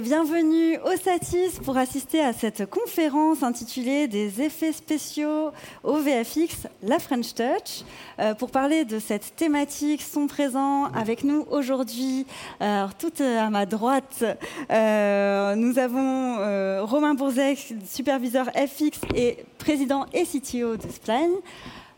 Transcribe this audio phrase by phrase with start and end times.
[0.00, 5.50] bienvenue au Satis pour assister à cette conférence intitulée Des effets spéciaux
[5.84, 7.84] au VFX, la French Touch.
[8.18, 12.26] Euh, pour parler de cette thématique, sont présents avec nous aujourd'hui,
[12.60, 14.24] euh, tout à ma droite,
[14.70, 21.34] euh, nous avons Romain Bourzec, superviseur FX et président et CTO de Spline.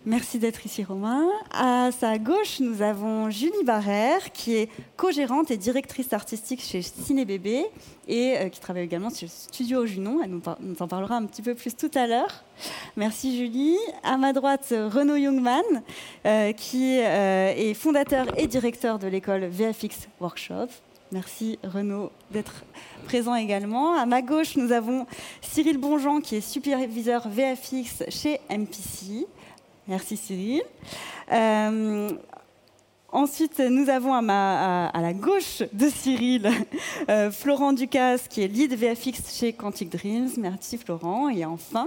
[0.09, 1.27] Merci d'être ici, Romain.
[1.51, 7.25] À sa gauche, nous avons Julie Barrère, qui est co-gérante et directrice artistique chez Ciné
[7.25, 7.65] Bébé
[8.07, 10.21] et euh, qui travaille également sur Studio Junon.
[10.23, 12.45] Elle nous, en parlera un petit peu plus tout à l'heure.
[12.97, 13.77] Merci, Julie.
[14.05, 15.65] À ma droite, Renaud Youngman,
[16.25, 20.69] euh, qui euh, est fondateur et directeur de l'école VFX Workshop.
[21.11, 22.65] Merci Renaud d'être
[23.07, 23.95] présent également.
[23.95, 25.05] À ma gauche, nous avons
[25.41, 29.27] Cyril Bonjean, qui est superviseur VFX chez MPC.
[29.89, 30.63] Merci Cyril.
[31.33, 32.11] Euh,
[33.13, 36.51] ensuite, nous avons à, la gauche de Cyril
[37.09, 40.31] euh, Florent Ducasse, qui est lead VFX chez Quantic Dreams.
[40.39, 41.29] Merci Florent.
[41.29, 41.87] Et enfin,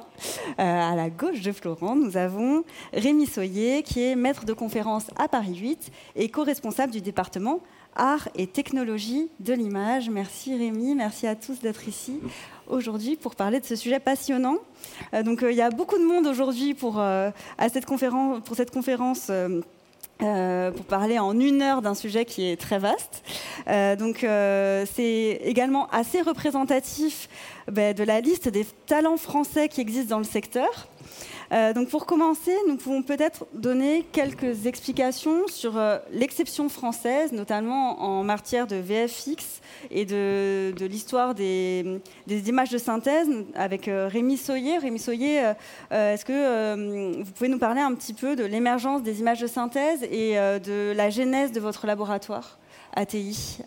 [0.60, 5.08] euh, à la gauche de Florent, nous avons Rémi Soyer, qui est maître de conférence
[5.18, 7.60] à Paris 8 et co-responsable du département
[7.96, 10.10] art et technologie de l'image.
[10.10, 12.22] Merci Rémi, merci à tous d'être ici
[12.70, 14.58] aujourd'hui pour parler de ce sujet passionnant.
[15.14, 17.32] Euh, donc euh, il y a beaucoup de monde aujourd'hui pour, euh,
[17.72, 19.32] cette conférence, pour cette conférence.
[20.20, 23.24] pour parler en une heure d'un sujet qui est très vaste.
[23.98, 27.30] donc c'est également assez représentatif
[27.72, 30.90] ben, de la liste des talents français qui existent dans le secteur.
[31.52, 38.02] Euh, donc pour commencer, nous pouvons peut-être donner quelques explications sur euh, l'exception française, notamment
[38.02, 44.78] en matière de VFX et de, l'histoire des, images de synthèse, avec euh, Rémi Soyer.
[44.78, 45.54] Rémi Soyer,
[45.92, 50.04] est-ce que vous pouvez nous parler un petit peu de l'émergence des images de synthèse
[50.04, 52.60] et de la genèse de votre laboratoire
[52.96, 53.60] ATI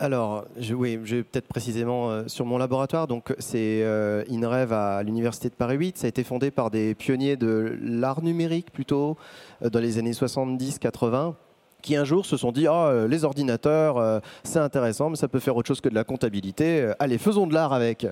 [0.00, 3.08] alors, oui, je vais peut-être précisément euh, sur mon laboratoire.
[3.08, 5.98] Donc, c'est euh, INREV à l'Université de Paris 8.
[5.98, 9.16] Ça a été fondé par des pionniers de l'art numérique plutôt
[9.62, 11.34] euh, dans les années 70-80
[11.80, 15.56] qui un jour se sont dit oh, les ordinateurs c'est intéressant mais ça peut faire
[15.56, 18.04] autre chose que de la comptabilité allez faisons de l'art avec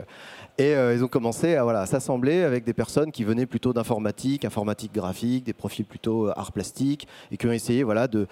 [0.57, 4.95] et ils ont commencé à voilà, s'assembler avec des personnes qui venaient plutôt d'informatique informatique
[4.95, 8.29] graphique des profils plutôt art plastique et qui ont essayé voilà de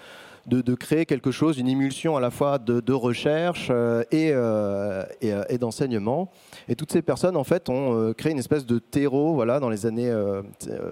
[0.47, 5.57] de, créer quelque chose, une émulsion à la fois de, recherche euh, euh, euh, et,
[5.57, 6.31] d'enseignement.
[6.67, 9.33] Et toutes ces personnes, en fait, ont créé une espèce de terreau.
[9.33, 10.13] Voilà, dans les années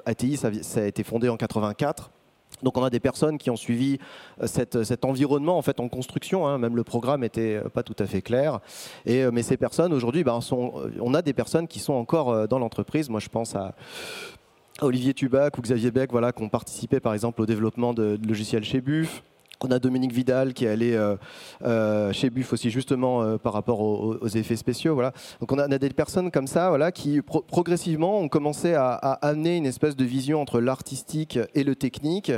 [0.05, 2.11] ATI, ça, a été fondé en 84.
[2.61, 3.97] Donc on a des personnes qui ont suivi
[4.45, 6.47] cet environnement en fait en construction.
[6.47, 6.59] Hein.
[6.59, 8.59] même le programme n'était pas tout à fait clair.
[9.05, 10.39] Et, mais ces personnes aujourd'hui, ben,
[11.01, 13.09] on a des personnes qui sont encore dans l'entreprise.
[13.09, 13.73] Moi, je pense à
[14.81, 18.27] Olivier Tubac ou Xavier Beck, voilà, qui ont participé par exemple au développement de, de
[18.27, 19.23] logiciels chez Buff.
[19.65, 21.15] On a Dominique Vidal qui est allé euh,
[21.63, 24.93] euh, chez Buff aussi justement euh, par rapport aux, effets spéciaux.
[24.93, 25.13] Voilà.
[25.39, 29.65] Donc on a, des personnes comme ça voilà, qui progressivement ont commencé à, amener une
[29.65, 32.31] espèce de vision entre l'artistique et le technique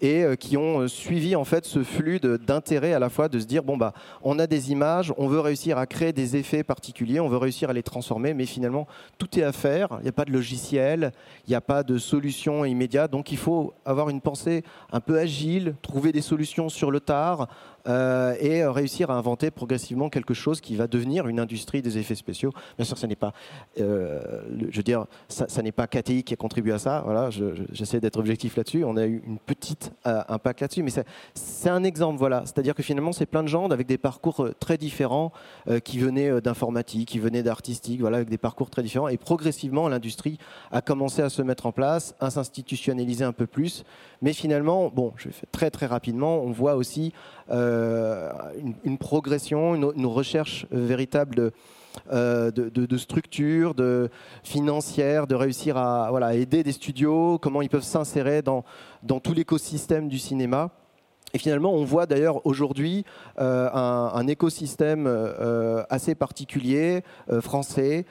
[0.00, 3.62] et qui ont suivi en fait ce flux d'intérêt à la fois de se dire
[3.62, 3.92] bon bah
[4.22, 7.70] on a des images, on veut réussir à créer des effets particuliers, on veut réussir
[7.70, 8.88] à les transformer, mais finalement
[9.18, 9.98] tout est à faire.
[10.00, 11.12] Il n'y a pas de logiciel,
[11.46, 15.18] il n'y a pas de solution immédiate, donc il faut avoir une pensée un peu
[15.18, 17.48] agile, trouver des solutions sur le tard
[17.88, 22.14] euh, et réussir à inventer progressivement quelque chose qui va devenir une industrie des effets
[22.14, 22.52] spéciaux.
[22.76, 23.32] Bien sûr, ce n'est pas,
[23.80, 24.20] euh,
[24.70, 27.02] je veux dire, ça, n'est pas KTI qui a contribué à ça.
[27.04, 27.30] Voilà,
[27.72, 28.84] j'essaie d'être objectif là-dessus.
[28.84, 30.92] On a eu une petite euh, impact là-dessus, mais
[31.34, 32.18] c'est un exemple.
[32.18, 35.32] Voilà, c'est-à-dire que finalement, c'est plein de gens avec des parcours très différents
[35.84, 39.08] qui venaient d'informatique, qui venaient d'artistique, voilà, avec des parcours très différents.
[39.08, 40.38] Et progressivement, l'industrie
[40.70, 43.84] a commencé à se mettre en place, à s'institutionnaliser un peu plus.
[44.20, 46.42] Mais finalement, bon, je très très rapidement.
[46.42, 47.12] On voit aussi
[47.50, 48.30] euh,
[48.84, 51.52] une, progression, une, recherche véritable
[52.12, 54.08] euh, de, de, structure, de
[54.42, 58.64] financière, de réussir à aider des studios, comment ils peuvent s'insérer dans
[59.22, 60.70] tout l'écosystème du cinéma.
[61.34, 63.04] Et finalement, on voit d'ailleurs aujourd'hui
[63.40, 68.04] euh, un, écosystème euh, assez particulier, euh, français,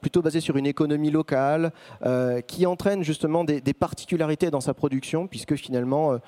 [0.00, 1.72] plutôt basé sur une économie locale,
[2.46, 6.18] qui entraîne justement des, particularités dans sa production, puisque finalement,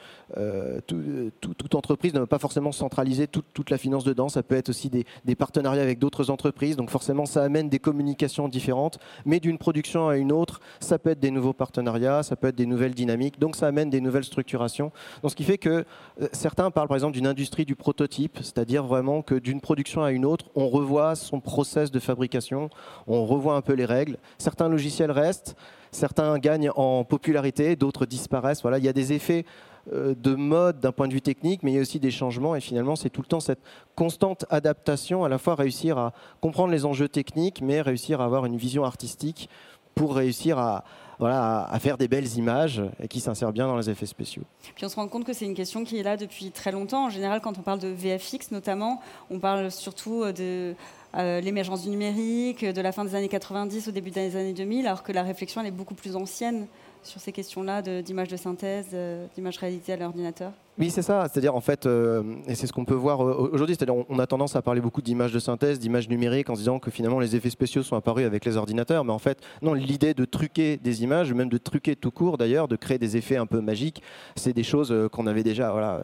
[0.87, 4.28] toute entreprise ne va pas forcément centraliser toute, la finance dedans.
[4.28, 6.76] Ça peut être aussi des, des partenariats avec d'autres entreprises.
[6.76, 8.99] Donc forcément, ça amène des communications différentes.
[9.25, 12.56] Mais d'une production à une autre, ça peut être des nouveaux partenariats, ça peut être
[12.56, 13.38] des nouvelles dynamiques.
[13.40, 14.93] Donc ça amène des nouvelles structurations.
[15.22, 15.84] Donc ce qui fait que
[16.33, 20.25] certains parlent par exemple d'une industrie du prototype, c'est-à-dire vraiment que d'une production à une
[20.25, 22.71] autre, on revoit son process de fabrication,
[23.06, 24.19] on revoit un peu les règles.
[24.39, 25.56] Certains logiciels restent,
[25.91, 28.62] certains gagnent en popularité, d'autres disparaissent.
[28.62, 29.44] Voilà, il y a des effets
[29.91, 32.55] de mode d'un point de vue technique, mais il y a aussi des changements.
[32.55, 33.62] Et finalement, c'est tout le temps cette
[33.97, 38.47] constante adaptation, à la fois réussir à comprendre les enjeux techniques, mais réussir à avoir
[38.47, 39.49] une vision artistique
[39.95, 40.85] pour réussir à,
[41.23, 44.43] voilà, à, faire des belles images et qui s'insèrent bien dans les effets spéciaux.
[44.75, 47.07] Puis on se rend compte que c'est une question qui est là depuis très longtemps.
[47.07, 50.75] En général, quand on parle de VFX notamment, on parle surtout de
[51.17, 54.85] euh, l'émergence du numérique, de la fin des années 90 au début des années 2000,
[54.85, 56.67] alors que la réflexion elle est beaucoup plus ancienne
[57.05, 61.29] sur ces questions-là d'image de, synthèse, euh, d'image réalisée à l'ordinateur oui, c'est ça.
[61.29, 64.27] C'est-à-dire, en fait, euh, et c'est ce qu'on peut voir euh, aujourd'hui, c'est-à-dire, on, a
[64.27, 67.37] tendance à parler beaucoup d'images de synthèse, d'images numériques, en se disant que finalement les
[67.37, 69.05] effets spéciaux sont apparus avec les ordinateurs.
[69.05, 72.69] Mais en fait, non, l'idée de truquer des images, même de truquer tout court d'ailleurs,
[72.69, 74.03] de créer des effets un peu magiques,
[74.35, 75.73] c'est des choses euh, qu'on avait déjà.
[75.73, 76.01] Voilà,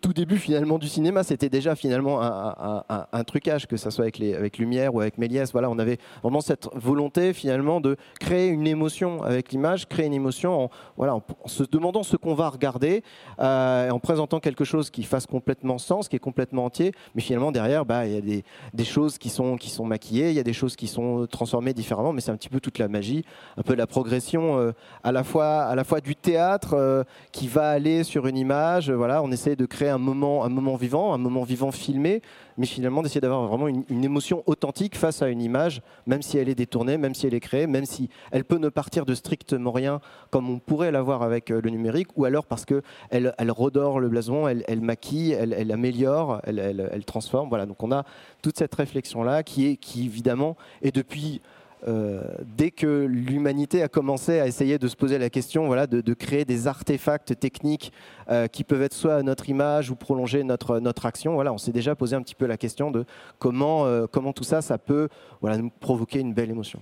[0.00, 4.34] tout, début finalement du cinéma, c'était déjà finalement un, trucage, que ce soit avec, les,
[4.34, 5.50] avec Lumière ou avec Méliès.
[5.50, 10.14] Voilà, on avait vraiment cette volonté finalement de créer une émotion avec l'image, créer une
[10.14, 13.02] émotion en, voilà, en se demandant ce qu'on va regarder.
[13.40, 17.52] Euh, en présentant quelque chose qui fasse complètement sens, qui est complètement entier, mais finalement
[17.52, 18.42] derrière, bah, il y a
[18.74, 21.72] des, choses qui sont, qui sont maquillées, il y a des choses qui sont transformées
[21.72, 23.24] différemment, mais c'est un petit peu toute la magie,
[23.56, 24.72] un peu la progression euh,
[25.04, 27.02] à, la fois, à la fois du théâtre euh,
[27.32, 30.76] qui va aller sur une image, voilà, on essaie de créer un moment, un moment
[30.76, 32.20] vivant, un moment vivant filmé,
[32.60, 36.50] mais finalement d'essayer d'avoir vraiment une, émotion authentique face à une image, même si elle
[36.50, 39.72] est détournée, même si elle est créée, même si elle peut ne partir de strictement
[39.72, 43.98] rien, comme on pourrait l'avoir avec euh, le numérique, ou alors parce qu'elle elle redore
[43.98, 47.48] le blason, elle, maquille, elle, améliore, elle, transforme.
[47.48, 48.04] Voilà, donc on a
[48.42, 51.40] toute cette réflexion-là qui, est, qui évidemment est depuis
[51.88, 52.22] euh,
[52.56, 56.44] dès que l'humanité a commencé à essayer de se poser la question voilà, de, créer
[56.44, 57.92] des artefacts techniques
[58.30, 61.72] euh, qui peuvent être soit notre image ou prolonger notre, notre action, voilà, on s'est
[61.72, 63.04] déjà posé un petit peu la question de
[63.38, 65.08] comment, euh, comment tout ça, ça peut
[65.40, 66.80] voilà, nous provoquer une belle émotion.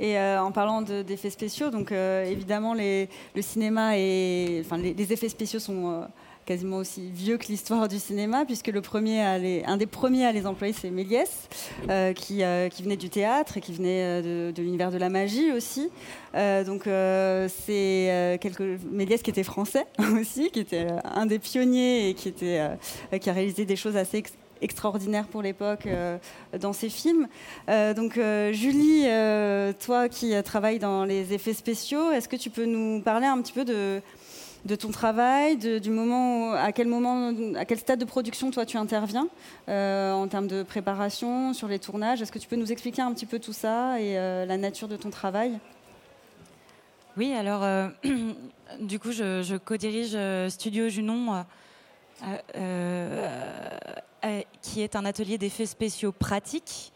[0.00, 5.60] Et en parlant d'effets spéciaux, donc évidemment les, le cinéma et enfin, les effets spéciaux
[5.60, 6.08] sont
[6.52, 10.46] quasiment aussi vieux que l'histoire du cinéma, puisque le premier un des premiers à les
[10.46, 11.48] employer, c'est Méliès,
[11.88, 15.08] euh, qui, euh, qui, venait du théâtre et qui venait euh, de, l'univers de la
[15.08, 15.88] magie aussi.
[16.34, 18.38] donc c'est
[18.90, 19.86] Méliès qui était français
[20.20, 22.28] aussi, qui était un des pionniers et qui,
[22.58, 24.22] a réalisé des choses assez
[24.60, 25.88] extraordinaires pour l'époque
[26.60, 27.28] dans ses films.
[27.96, 28.20] donc
[28.52, 29.06] Julie,
[29.80, 33.54] toi qui travailles dans les effets spéciaux, est-ce que tu peux nous parler un petit
[33.54, 34.02] peu de
[34.64, 38.76] de ton travail, du moment à quel moment, à quel stade de production toi tu
[38.76, 39.28] interviens
[39.68, 42.22] euh, en termes de préparation sur les tournages?
[42.22, 44.88] Est-ce que tu peux nous expliquer un petit peu tout ça et euh, la nature
[44.88, 45.58] de ton travail?
[47.16, 47.88] Oui, alors euh,
[48.80, 50.16] du coup je, je co-dirige
[50.48, 51.44] Studio Junon.
[54.62, 56.91] qui est un atelier d'effets spéciaux pratiques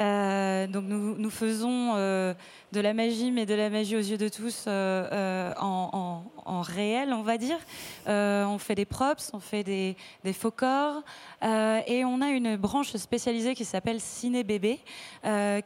[0.00, 2.32] euh, donc nous, nous faisons euh,
[2.72, 6.22] de la magie, mais de la magie aux yeux de tous euh, en,
[6.62, 7.58] réel, on va dire.
[8.06, 11.02] on fait des props, on fait des, des faux corps,
[11.42, 14.80] et on a une branche spécialisée qui s'appelle Ciné Bébé,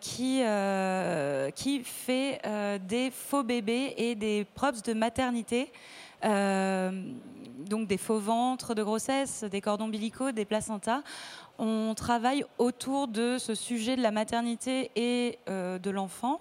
[0.01, 0.43] qui,
[1.55, 2.41] qui fait
[2.87, 5.73] des faux bébés et des props de maternité.
[6.23, 11.03] donc des faux ventres de grossesse, des cordons ombilicaux, des placentas
[11.59, 16.41] on travaille autour de ce sujet de la maternité et euh, de l'enfant.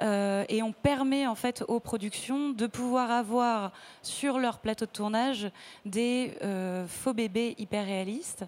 [0.00, 3.72] Euh, et on permet en fait aux productions de pouvoir avoir
[4.02, 5.50] sur leur plateau de tournage
[5.84, 8.44] des euh, faux bébés hyper réalistes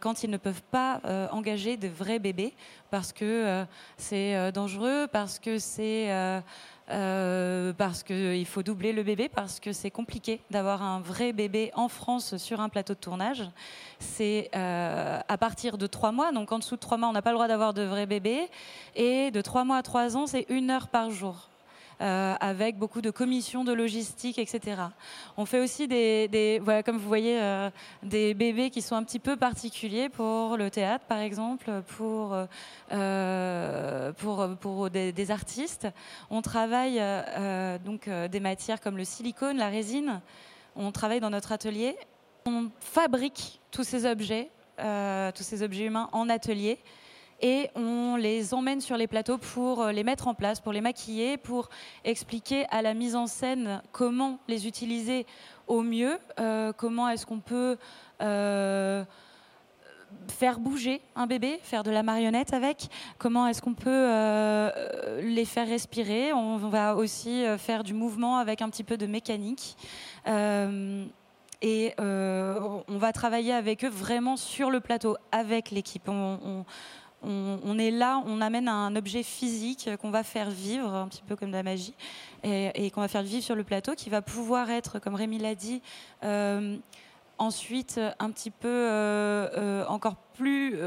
[0.00, 1.00] quand ils ne peuvent pas
[1.32, 2.54] engager de vrais bébés
[2.90, 3.64] parce que
[3.96, 6.10] c'est dangereux, parce que c'est
[6.88, 11.72] euh, parce qu'il faut doubler le bébé, parce que c'est compliqué d'avoir un vrai bébé
[11.74, 13.42] en France sur un plateau de tournage.
[13.98, 17.22] C'est euh, à partir de trois mois, donc en dessous de trois mois, on n'a
[17.22, 18.48] pas le droit d'avoir de vrais bébés.
[18.94, 21.48] Et de trois mois à trois ans, c'est une heure par jour.
[22.02, 24.82] Euh, avec beaucoup de commissions de logistique, etc.
[25.38, 27.70] On fait aussi des, voilà, comme vous voyez, euh,
[28.02, 32.36] des bébés qui sont un petit peu particuliers pour le théâtre, par exemple, pour,
[32.92, 35.88] euh, pour, pour des, artistes.
[36.28, 37.00] On travaille
[37.82, 40.20] donc des matières comme le silicone, la résine.
[40.76, 41.96] On travaille dans notre atelier.
[42.44, 46.78] On fabrique tous ces objets, tous ces objets humains en atelier
[47.40, 50.80] et on les emmène sur les plateaux pour euh, les mettre en place, pour les
[50.80, 51.68] maquiller, pour
[52.04, 55.26] expliquer à la mise en scène comment les utiliser
[55.66, 57.76] au mieux, euh, comment est-ce qu'on peut
[58.22, 59.04] euh,
[60.28, 62.88] faire bouger un bébé, faire de la marionnette avec,
[63.18, 66.32] comment est-ce qu'on peut les faire respirer.
[66.32, 69.76] On va aussi faire du mouvement avec un petit peu de mécanique.
[70.26, 76.08] et on va travailler avec eux vraiment sur le plateau, avec l'équipe.
[77.78, 81.50] Est là, on amène un objet physique qu'on va faire vivre, un petit peu comme
[81.50, 81.94] de la magie,
[82.42, 85.54] et, qu'on va faire vivre sur le plateau, qui va pouvoir être, comme Rémi l'a
[85.54, 85.82] dit,
[87.38, 90.78] ensuite un petit peu encore plus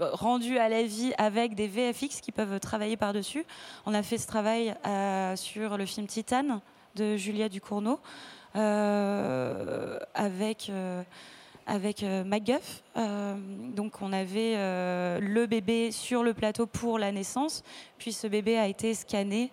[0.00, 3.44] rendu à la vie avec des VFX qui peuvent travailler par-dessus.
[3.86, 4.74] On a fait ce travail
[5.36, 6.60] sur le film Titane
[6.94, 8.00] de Julia Ducournau
[8.54, 10.70] avec
[11.66, 12.82] avec euh, MacGuff.
[12.96, 13.36] Euh,
[13.74, 17.62] donc on avait euh, le bébé sur le plateau pour la naissance,
[17.98, 19.50] puis ce bébé a été scanné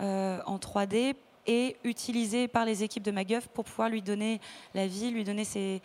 [0.00, 1.14] en 3D
[1.46, 4.40] et utilisé par les équipes de MacGuff pour pouvoir lui donner
[4.74, 5.80] la vie, lui donner ses,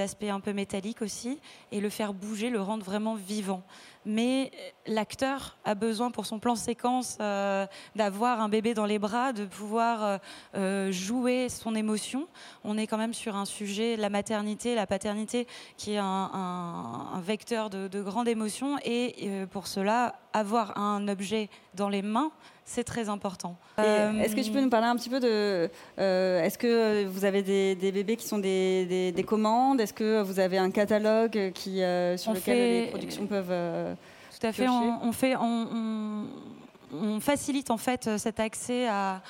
[0.00, 1.38] aspects un peu métalliques aussi,
[1.72, 3.62] et le faire bouger, le rendre vraiment vivant.
[4.04, 4.50] Mais
[4.86, 9.44] l'acteur a besoin pour son plan séquence euh, d'avoir un bébé dans les bras, de
[9.44, 10.18] pouvoir euh,
[10.54, 12.26] euh, jouer son émotion.
[12.64, 15.46] On est quand même sur un sujet, la maternité, la paternité,
[15.76, 21.88] qui est un, vecteur de, de grande émotion, et pour cela, avoir un objet dans
[21.88, 22.30] les mains,
[22.64, 23.56] c'est très important.
[23.78, 25.70] Euh, est-ce que tu peux nous parler un petit peu de...
[25.98, 29.80] Euh, est-ce que vous avez des, bébés qui sont des, commandes?
[29.80, 33.96] Est-ce que vous avez un catalogue qui, euh, sur lequel les productions peuvent...
[34.38, 34.68] Tout à fait.
[34.68, 39.20] On, fait on, facilite en fait cet accès à,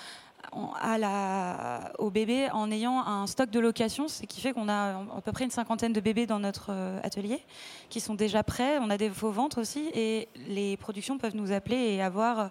[0.81, 5.01] à la, au bébé en ayant un stock de location, ce qui fait qu'on a
[5.17, 7.41] à peu près une cinquantaine de bébés dans notre atelier
[7.89, 8.79] qui sont déjà prêts.
[8.79, 12.51] On a des faux ventres aussi et les productions peuvent nous appeler et avoir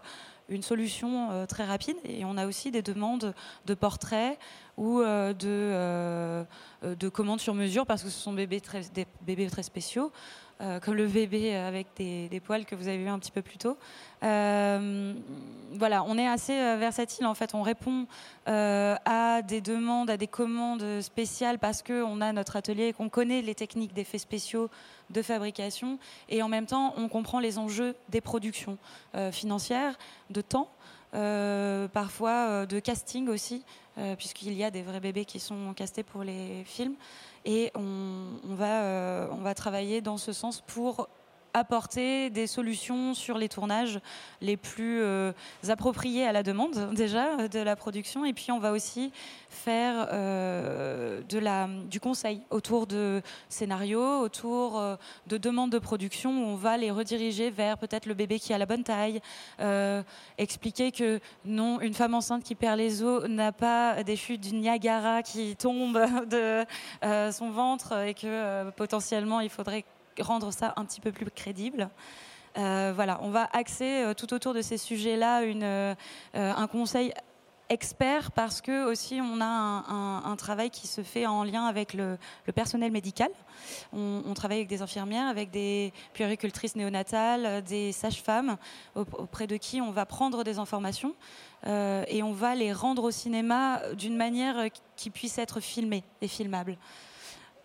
[0.50, 1.98] une solution euh, très rapide.
[2.06, 3.34] Et on a aussi des demandes
[3.66, 4.38] de portraits
[4.78, 6.44] ou euh, de, euh,
[6.84, 8.62] de commandes sur mesure parce que ce sont bébés
[8.94, 10.12] des bébés très spéciaux.
[10.84, 13.78] Comme le bébé avec des, poils que vous avez vu un petit peu plus tôt.
[14.22, 17.54] voilà, on est assez versatile en fait.
[17.54, 18.08] On répond
[18.46, 23.42] à des demandes, à des commandes spéciales parce qu'on a notre atelier et qu'on connaît
[23.42, 24.70] les techniques d'effets spéciaux
[25.10, 26.00] de fabrication
[26.30, 28.78] et en même temps on comprend les enjeux des productions
[29.16, 29.98] euh, financières,
[30.30, 30.70] de temps,
[31.14, 33.64] euh, parfois euh, de casting aussi,
[34.20, 36.94] puisqu'il y a des vrais bébés qui sont castés pour les films.
[37.50, 41.08] Et on, va, on va travailler dans ce sens pour
[41.54, 44.00] apporter des solutions sur les tournages
[44.42, 45.32] les plus euh,
[45.68, 48.26] appropriés à la demande déjà de la production.
[48.26, 49.12] Et puis on va aussi
[49.50, 51.22] faire euh,
[51.90, 54.96] du conseil autour de scénarios, autour euh,
[55.28, 58.58] de demandes de production où on va les rediriger vers peut-être le bébé qui a
[58.58, 59.22] la bonne taille,
[60.38, 64.56] expliquer que non, une femme enceinte qui perd les os n'a pas des chutes du
[64.56, 66.66] Niagara qui tombent de
[67.32, 69.86] son ventre et que potentiellement il faudrait
[70.20, 71.90] rendre ça un petit peu plus crédible.
[72.58, 75.96] Euh, voilà, on va axer euh, tout autour de ces sujets-là euh,
[76.34, 77.14] un conseil
[77.70, 82.18] expert parce que aussi on a un, travail qui se fait en lien avec le,
[82.56, 83.30] personnel médical.
[83.92, 88.56] On, travaille avec des infirmières, avec des puéricultrices néonatales, des sages-femmes
[88.96, 91.14] auprès de qui on va prendre des informations
[91.66, 96.78] et on va les rendre au cinéma d'une manière qui puisse être filmée et filmable.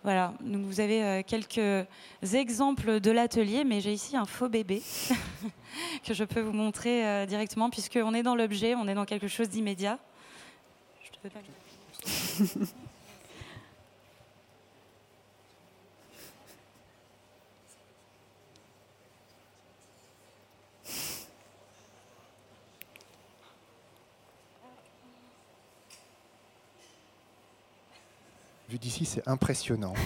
[0.05, 1.87] Voilà, vous avez euh, quelques
[2.33, 4.83] exemples de l'atelier, mais j'ai ici un faux bébé
[6.05, 9.29] que je peux vous montrer euh, directement, puisqu'on est dans l'objet, on est dans quelque
[9.29, 9.99] chose d'immédiat.
[11.05, 11.41] Je te pas
[28.83, 29.95] d'ici, c'est impressionnant.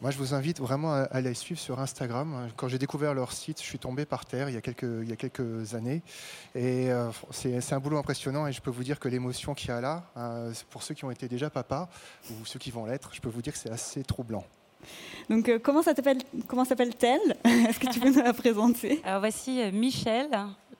[0.00, 2.48] Moi, je vous invite vraiment à, aller suivre sur Instagram.
[2.56, 5.08] Quand j'ai découvert leur site, je suis tombé par terre il y a quelques, il
[5.08, 6.02] y a quelques années.
[6.54, 8.46] Et euh, c'est un boulot impressionnant.
[8.46, 11.04] Et je peux vous dire que l'émotion qu'il y a là, euh, pour ceux qui
[11.04, 11.88] ont été déjà papa
[12.30, 14.44] ou ceux qui vont l'être, je peux vous dire que c'est assez troublant.
[15.28, 17.36] Donc, euh, comment s'appelle-t-elle?
[17.68, 19.00] Est-ce que tu peux nous la présenter?
[19.02, 20.28] Alors, voici Michel,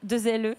[0.02, 0.56] deux LE,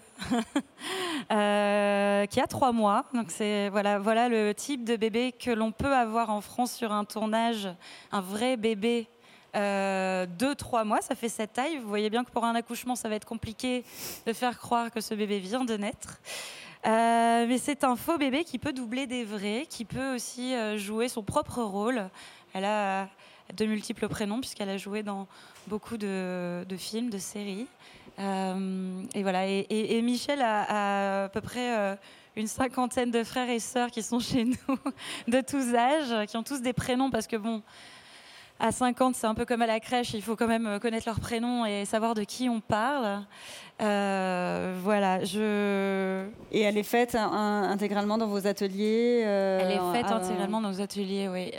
[1.32, 3.04] euh, qui a trois mois.
[3.14, 6.92] Donc c'est voilà, voilà le type de bébé que l'on peut avoir en France sur
[6.92, 7.68] un tournage,
[8.12, 9.08] un vrai bébé.
[9.56, 11.78] Euh, deux, trois mois, ça fait cette taille.
[11.78, 13.84] Vous voyez bien que pour un accouchement, ça va être compliqué
[14.26, 16.20] de faire croire que ce bébé vient de naître.
[16.86, 20.78] Euh, mais c'est un faux bébé qui peut doubler des vrais, qui peut aussi euh,
[20.78, 22.08] jouer son propre rôle.
[22.54, 23.08] Elle a
[23.54, 25.26] de multiples prénoms puisqu'elle a joué dans
[25.66, 27.66] beaucoup de, de films, de séries.
[28.20, 29.46] Euh, et voilà.
[29.46, 31.96] Et, Michel a, à peu près euh,
[32.36, 34.78] une cinquantaine de frères et sœurs qui sont chez nous,
[35.28, 37.62] de tous âges, qui ont tous des prénoms parce que bon.
[38.62, 41.18] À 50, c'est un peu comme à la crèche, il faut quand même connaître leurs
[41.18, 43.24] prénoms et savoir de qui on parle.
[43.80, 46.26] Euh, voilà, Voilà, je.
[46.52, 51.30] Et elle est faite intégralement dans vos ateliers Elle est faite intégralement dans nos ateliers,
[51.30, 51.52] oui.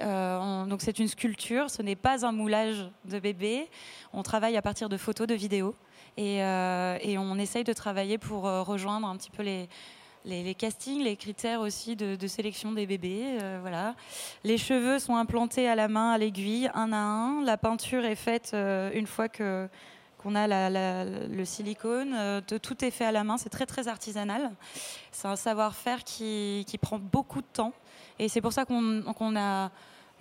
[0.70, 3.68] donc c'est une sculpture, ce n'est pas un moulage de bébé.
[4.14, 5.74] On travaille à partir de photos, de vidéos.
[6.18, 9.70] Et, et on essaye de travailler pour rejoindre un petit peu les,
[10.26, 13.38] les, castings, les critères aussi de, sélection des bébés.
[13.42, 13.96] Euh, voilà.
[14.44, 17.44] Les cheveux sont implantés à la main, à l'aiguille, un à un.
[17.44, 19.68] La peinture est faite euh, une fois que
[20.18, 22.14] qu'on a le silicone.
[22.16, 23.40] Euh, tout est fait à la main.
[23.40, 24.52] C'est très très artisanal.
[25.12, 27.74] C'est un savoir-faire qui, prend beaucoup de temps.
[28.20, 29.72] Et c'est pour ça qu'on a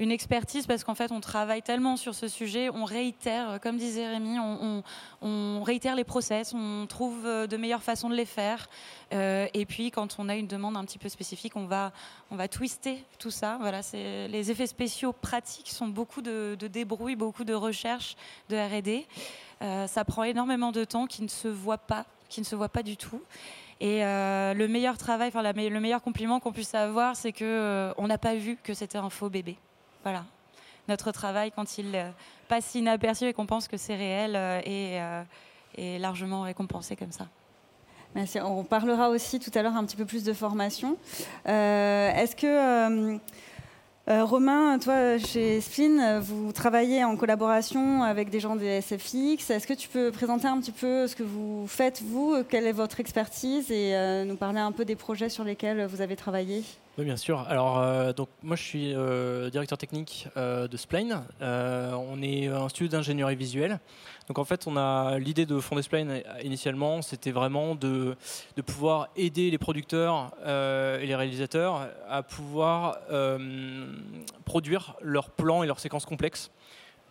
[0.01, 3.77] une expertise parce qu'en fait, on travaille tellement sur ce sujet, on réitère, euh, comme
[3.77, 8.69] disait Rémi, on, réitère les process, on trouve euh, de meilleures façons de les faire.
[9.13, 11.93] Euh, et puis, quand on a une demande un petit peu spécifique, on va,
[12.31, 13.59] on va twister tout ça.
[13.61, 18.17] Voilà, les effets spéciaux pratiques sont beaucoup de, de débrouille, beaucoup de recherche,
[18.49, 19.07] de R&D.
[19.87, 22.83] ça prend énormément de temps qui ne se voit pas, qui ne se voit pas
[22.83, 23.21] du tout.
[23.81, 28.19] Et le meilleur travail, enfin le meilleur compliment qu'on puisse avoir, c'est que on n'a
[28.19, 29.59] pas vu que c'était un faux bébé.
[30.03, 30.25] Voilà.
[30.89, 32.11] Notre travail, quand il euh,
[32.49, 35.23] passe inaperçu et qu'on pense que c'est réel, euh, euh,
[35.77, 37.29] est, largement récompensé comme ça.
[38.43, 40.97] On parlera aussi tout à l'heure un petit peu plus de formation.
[41.45, 43.21] Est-ce que
[44.11, 49.51] Romain, toi, chez Spin, vous travaillez en collaboration avec des gens des SFX.
[49.51, 52.73] Est-ce que tu peux présenter un petit peu ce que vous faites, vous Quelle est
[52.73, 56.65] votre expertise Et euh, nous parler un peu des projets sur lesquels vous avez travaillé?
[56.99, 57.47] Oui, bien sûr.
[57.49, 58.95] Alors, euh, donc, moi, je suis
[59.53, 61.21] directeur technique de Spline.
[61.41, 63.79] on est un studio d'ingénierie visuelle.
[64.31, 68.15] Donc en fait, on a l'idée de Fondesplane initialement, c'était vraiment de,
[68.65, 73.93] pouvoir aider les producteurs euh, et les réalisateurs à pouvoir euh,
[74.45, 76.53] produire leurs plans et leurs séquences complexes.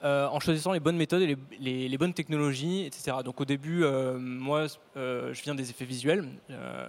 [0.01, 3.17] Euh, en choisissant les bonnes méthodes et les, les, bonnes technologies, etc.
[3.25, 3.83] Donc au début,
[4.15, 6.25] moi, je viens des effets visuels.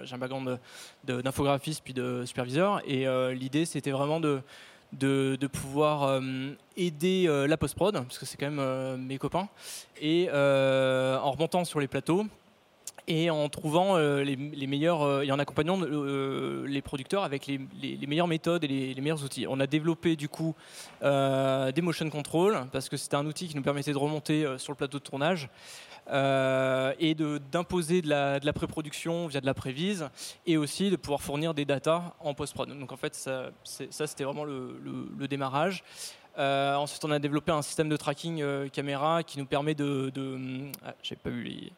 [0.05, 0.61] J'ai un background
[1.03, 2.83] d'infographiste puis de superviseur.
[2.87, 4.43] Et l'idée, c'était vraiment de,
[4.93, 6.21] de, pouvoir euh,
[6.77, 9.49] aider euh, la post-prod, parce que c'est quand même euh, mes copains,
[10.01, 12.27] et en remontant sur les plateaux
[13.11, 17.59] et en trouvant les, meilleurs et en accompagnant les producteurs avec les,
[18.07, 19.47] meilleures méthodes et les, meilleurs outils.
[19.49, 20.55] On a développé du coup
[21.03, 24.77] des motion control parce que c'était un outil qui nous permettait de remonter sur le
[24.77, 25.51] plateau de tournage
[26.13, 30.09] euh, et d'imposer de, la, de pré-production via de la prévise
[30.45, 32.69] et aussi de pouvoir fournir des datas en post-prod.
[32.69, 35.85] Donc en fait, ça, c'était vraiment le, démarrage.
[36.39, 40.11] Euh, ensuite, on a développé un système de tracking euh, caméra qui nous permet de,
[40.85, 41.73] ah, j'ai pas vu les,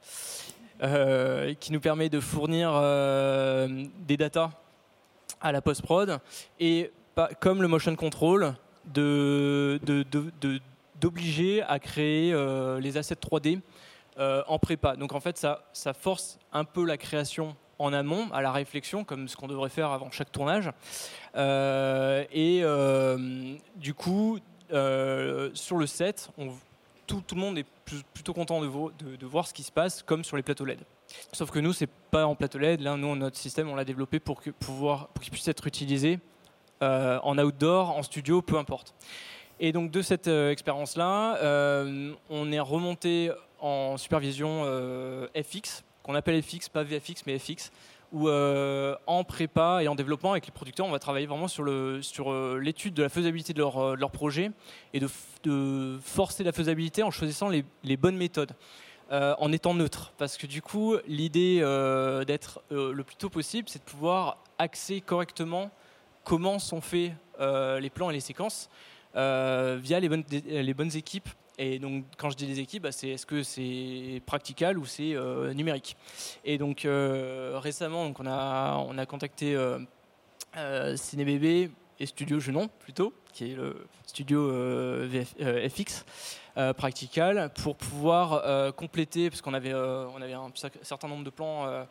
[1.61, 2.73] qui nous permet de fournir
[4.07, 4.51] des datas
[5.41, 6.19] à la post-prod
[6.59, 8.55] et pas, comme le motion control
[11.01, 12.35] d'obliger à créer
[12.81, 13.61] les assets 3D
[14.19, 14.95] euh, en prépa.
[14.95, 19.27] Donc en fait, ça, force un peu la création en amont, à la réflexion, comme
[19.27, 20.71] ce qu'on devrait faire avant chaque tournage.
[21.35, 26.51] Euh, et euh, du coup, sur le set, on,
[27.07, 27.67] tout, le monde est
[28.15, 30.79] plutôt content de, voir ce qui se passe, comme sur les plateaux LED.
[31.33, 32.81] Sauf que nous, c'est pas en plateau LED.
[32.81, 34.53] Là, nous, notre système, on l'a développé pour qu'il
[35.31, 36.19] puisse être utilisé
[36.81, 38.95] en outdoor, en studio, peu importe.
[39.61, 41.39] Et donc de cette expérience-là,
[42.31, 43.31] on est remonté
[43.63, 47.71] en supervision euh, FX, qu'on appelle FX, pas VFX, mais FX,
[48.13, 51.65] où euh, en prépa et en développement avec les producteurs, on va travailler vraiment sur
[51.69, 54.51] euh, l'étude de la faisabilité de leur, leur projet
[54.93, 58.53] et de, forcer la faisabilité en choisissant les, bonnes méthodes.
[59.11, 60.13] en étant neutre.
[60.17, 61.61] Parce que du coup, l'idée
[62.27, 65.71] d'être le plus tôt possible, c'est de pouvoir axer correctement
[66.25, 68.71] comment sont faits les plans et les séquences
[69.15, 73.43] via les bonnes équipes et donc, quand je dis les équipes, bah, c'est est-ce que
[73.43, 75.97] c'est practical ou c'est euh, numérique?
[76.45, 79.79] Et donc, euh, récemment, on, a, on a contacté euh,
[80.57, 80.97] euh
[82.01, 84.51] et Studio Genon, plutôt, qui est le studio
[85.69, 86.05] FX.
[86.77, 90.51] practical pour pouvoir compléter parce qu'on avait on avait un
[90.83, 91.87] certain nombre de plans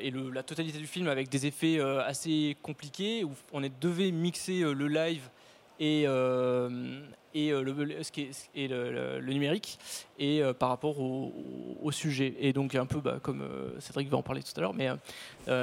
[0.00, 4.88] et la totalité du film avec des effets assez compliqués où on devait mixer le
[4.88, 5.28] live
[5.80, 6.06] et,
[7.34, 9.78] et, euh, le, ce qui est, et le, numérique
[10.18, 12.34] et euh, par rapport au, sujet.
[12.40, 14.88] Et donc un peu bah, comme euh, Cédric va en parler tout à l'heure, mais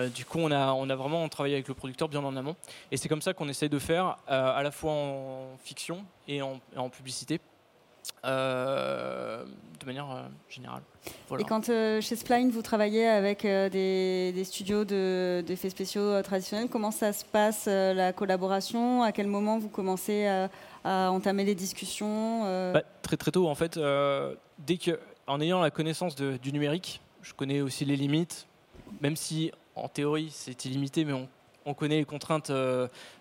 [0.09, 2.55] du coup on a, on a vraiment travaillé avec le producteur bien en amont.
[2.91, 6.59] Et c'est comme ça qu'on essaie de faire à la fois en fiction et en,
[6.75, 7.39] en publicité.
[8.23, 10.81] De manière générale.
[11.39, 17.13] Et quand chez Spline, vous travaillez avec des, des, studios d'effets spéciaux traditionnels, comment ça
[17.13, 19.01] se passe la collaboration?
[19.01, 20.49] À quel moment vous commencez à
[20.83, 22.73] à entamer les discussions euh?
[22.73, 23.77] Bah, Très très tôt en fait.
[23.77, 28.47] Euh, dès que, en ayant la connaissance du numérique, je connais aussi les limites
[28.99, 31.13] même si en théorie c'est illimité, mais
[31.65, 32.51] on, connaît les contraintes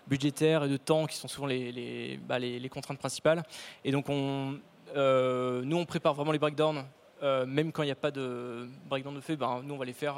[0.07, 3.43] budgétaires et de temps qui sont souvent les, bah, les, les, contraintes principales.
[3.85, 4.59] Et donc on,
[4.95, 6.83] nous on prépare vraiment les breakdowns,
[7.21, 9.93] même quand il n'y a pas de breakdown de fait, ben, nous on va les
[9.93, 10.17] faire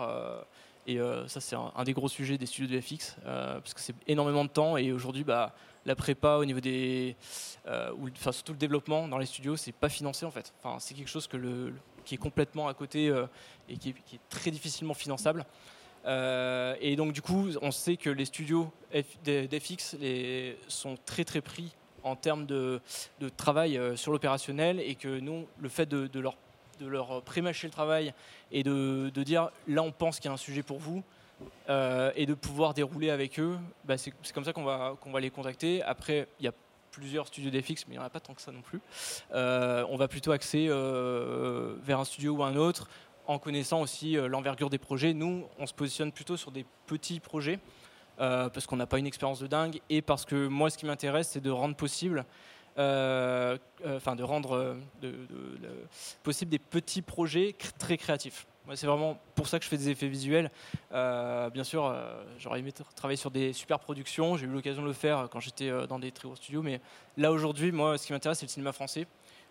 [0.86, 3.80] et euh, ça, c'est un, des gros sujets des studios de FX, euh, parce que
[3.80, 4.76] c'est énormément de temps.
[4.76, 5.54] Et aujourd'hui, bah,
[5.86, 7.16] la prépa au niveau des.
[7.68, 10.54] Euh, surtout le développement dans les studios, c'est pas financé en fait.
[10.80, 11.30] C'est quelque chose
[12.06, 13.14] qui est complètement à côté
[13.70, 15.46] et qui est, très difficilement finançable.
[16.06, 18.72] et donc, du coup, on sait que les studios
[19.24, 19.96] d'FX
[20.68, 22.82] sont très très pris en termes de,
[23.38, 26.36] travail sur l'opérationnel et que nous, le fait de, leur
[26.80, 28.14] de leur prémâcher le travail
[28.52, 31.04] et de, dire là on pense qu'il y a un sujet pour vous
[31.70, 35.82] euh, et de pouvoir dérouler avec eux, bah, c'est comme ça qu'on va, les contacter.
[35.84, 36.54] Après, il y a
[36.92, 38.80] plusieurs studios d'FX, mais il n'y en a pas tant que ça non plus.
[39.34, 42.88] Euh, on va plutôt axer euh, vers un studio ou un autre
[43.26, 45.14] en connaissant aussi l'envergure des projets.
[45.14, 47.60] Nous, on se positionne plutôt sur des petits projets.
[48.18, 51.30] Parce qu'on n'a pas une expérience de dingue et parce que moi ce qui m'intéresse
[51.30, 52.26] c'est de rendre possible
[52.80, 55.16] euh, euh, enfin de rendre euh,
[56.24, 58.48] possible des petits projets très créatifs.
[58.76, 60.50] C'est vraiment pour ça que je fais des effets visuels.
[60.90, 61.94] bien sûr,
[62.40, 64.38] j'aurais aimé travailler sur des super productions.
[64.38, 66.62] J'ai eu l'occasion de le faire quand j'étais dans des très gros studios.
[66.62, 66.80] Mais
[67.18, 69.06] là, aujourd'hui, moi, ce qui m'intéresse, c'est le cinéma français,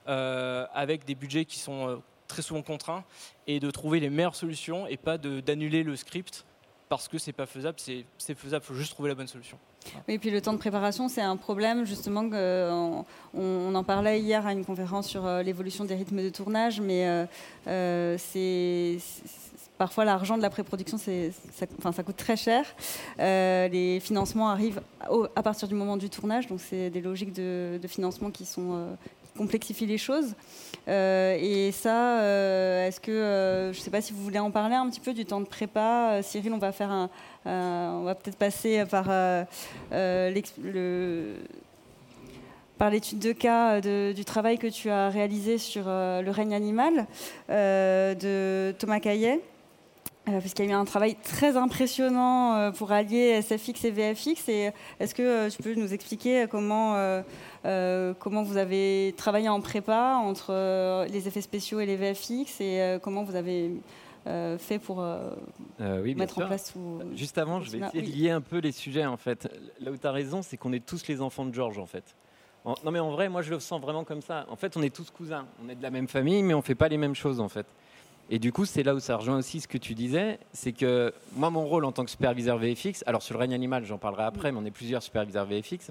[0.07, 3.05] avec des budgets qui sont très souvent contraints,
[3.47, 6.47] et de trouver les meilleures solutions et pas d'annuler le script
[6.93, 7.79] parce que c'est pas faisable.
[8.19, 9.57] C'est faisable, faut juste trouver la bonne solution.
[10.07, 12.21] Oui, et puis le temps de préparation, c'est un problème justement.
[12.31, 16.83] On, on, en parlait hier à une conférence sur euh, l'évolution des rythmes de tournage,
[16.83, 17.25] mais euh,
[17.67, 18.99] euh, c'est
[19.79, 21.13] parfois l'argent de la pré-production, ça,
[21.93, 22.67] ça coûte très cher.
[23.19, 24.83] les financements arrivent
[25.35, 28.95] à partir du moment du tournage, donc c'est des logiques de, financement qui sont
[29.37, 30.35] complexifient les choses.
[30.87, 32.19] et ça,
[32.87, 35.25] est-ce que, je ne sais pas si vous voulez en parler un petit peu du
[35.25, 36.21] temps de prépa.
[36.23, 37.09] Cyril, on va faire
[37.47, 39.43] euh, on va peut-être passer par euh,
[39.93, 40.63] euh, l'étude
[43.19, 47.07] de cas du travail que tu as réalisé sur le règne animal
[47.49, 49.41] de Thomas Caillet.
[50.41, 54.49] Puisqu'il y a eu un travail très impressionnant pour allier SFX et VFX.
[54.49, 57.23] Et est-ce que tu peux nous expliquer comment,
[57.63, 63.25] comment vous avez travaillé en prépa entre les effets spéciaux et les VFX et comment
[63.25, 63.73] vous avez
[64.29, 65.31] euh, fait pour euh,
[65.81, 67.01] euh, mettre en place tout.
[67.17, 69.49] Juste avant, je vais essayer de lier un peu les sujets en fait.
[69.81, 72.15] Là où tu as raison, c'est qu'on est tous les enfants de Georges en fait.
[72.65, 74.47] non mais en vrai, moi je le sens vraiment comme ça.
[74.49, 76.77] En fait, on est tous cousins, on est de la même famille, mais on fait
[76.77, 77.67] pas les mêmes choses en fait.
[78.31, 81.13] Et du coup, c'est là où ça rejoint aussi ce que tu disais, c'est que
[81.35, 84.23] moi, mon rôle en tant que superviseur VFX, alors sur le règne animal, j'en parlerai
[84.23, 85.91] après, mais on est plusieurs superviseurs VFX.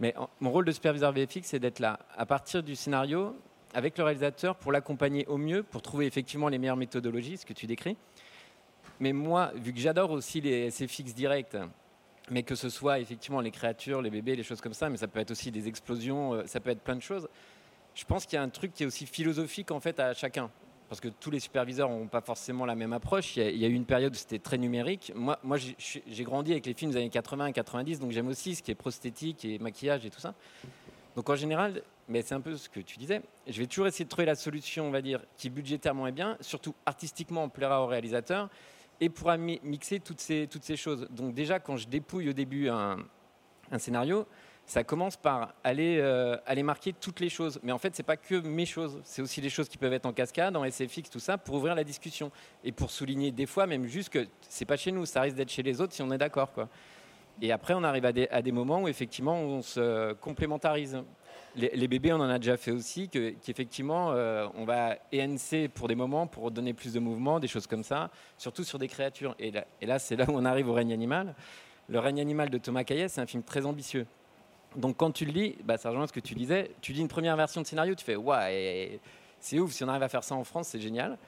[0.00, 1.98] Mais mon rôle de superviseur VFX, c'est d'être là.
[2.16, 3.36] À partir du scénario,
[3.74, 7.52] avec le réalisateur pour l'accompagner au mieux, pour trouver effectivement les meilleures méthodologies, ce que
[7.52, 7.96] tu décris.
[8.98, 11.56] Mais moi, vu que j'adore aussi les SFX directs,
[12.30, 15.08] mais que ce soit effectivement les créatures, les bébés, les choses comme ça, mais ça
[15.08, 17.28] peut être aussi des explosions, euh, ça peut être plein de choses.
[17.94, 20.50] Je pense qu'il y a un truc qui est aussi philosophique en fait à chacun.
[20.90, 23.36] Parce que tous les superviseurs n'ont pas forcément la même approche.
[23.36, 25.12] Il y, a, eu une période où c'était très numérique.
[25.14, 25.38] Moi,
[25.78, 28.72] j'ai grandi avec les films des années 80 et 90, donc j'aime aussi ce qui
[28.72, 30.34] est prosthétique et maquillage et tout ça.
[31.14, 33.22] Donc en général, mais c'est un peu ce que tu disais.
[33.46, 36.36] Je vais toujours essayer de trouver la solution, on va dire, qui budgétairement est bien,
[36.40, 38.48] surtout artistiquement plaira au réalisateur,
[39.00, 41.06] et pourra mixer toutes ces, toutes ces choses.
[41.10, 42.98] Donc déjà, quand je dépouille au début un,
[43.78, 44.26] scénario,
[44.70, 47.58] ça commence par aller, euh, aller marquer toutes les choses.
[47.64, 49.92] Mais en fait, ce n'est pas que mes choses, c'est aussi les choses qui peuvent
[49.92, 52.30] être en cascade, en SFX, tout ça, pour ouvrir la discussion.
[52.62, 55.50] Et pour souligner des fois, même juste que c'est pas chez nous, ça risque d'être
[55.50, 56.52] chez les autres si on est d'accord.
[56.52, 56.68] quoi.
[57.42, 61.02] Et après, on arrive à des, moments où effectivement, on se complémentarise
[61.56, 65.96] les, bébés, on en a déjà fait aussi, qu'effectivement, euh, on va ENC pour des
[65.96, 69.34] moments, pour donner plus de mouvement, des choses comme ça, surtout sur des créatures.
[69.40, 71.34] Et là, c'est là où on arrive au règne animal.
[71.88, 74.06] Le règne animal de Thomas Caillet, c'est un film très ambitieux.
[74.76, 77.08] Donc quand tu le lis, bah, ça rejoint ce que tu disais, tu lis une
[77.08, 79.00] première version de scénario, tu fais ouais,
[79.40, 81.18] c'est ouf, si on arrive à faire ça en France, c'est génial.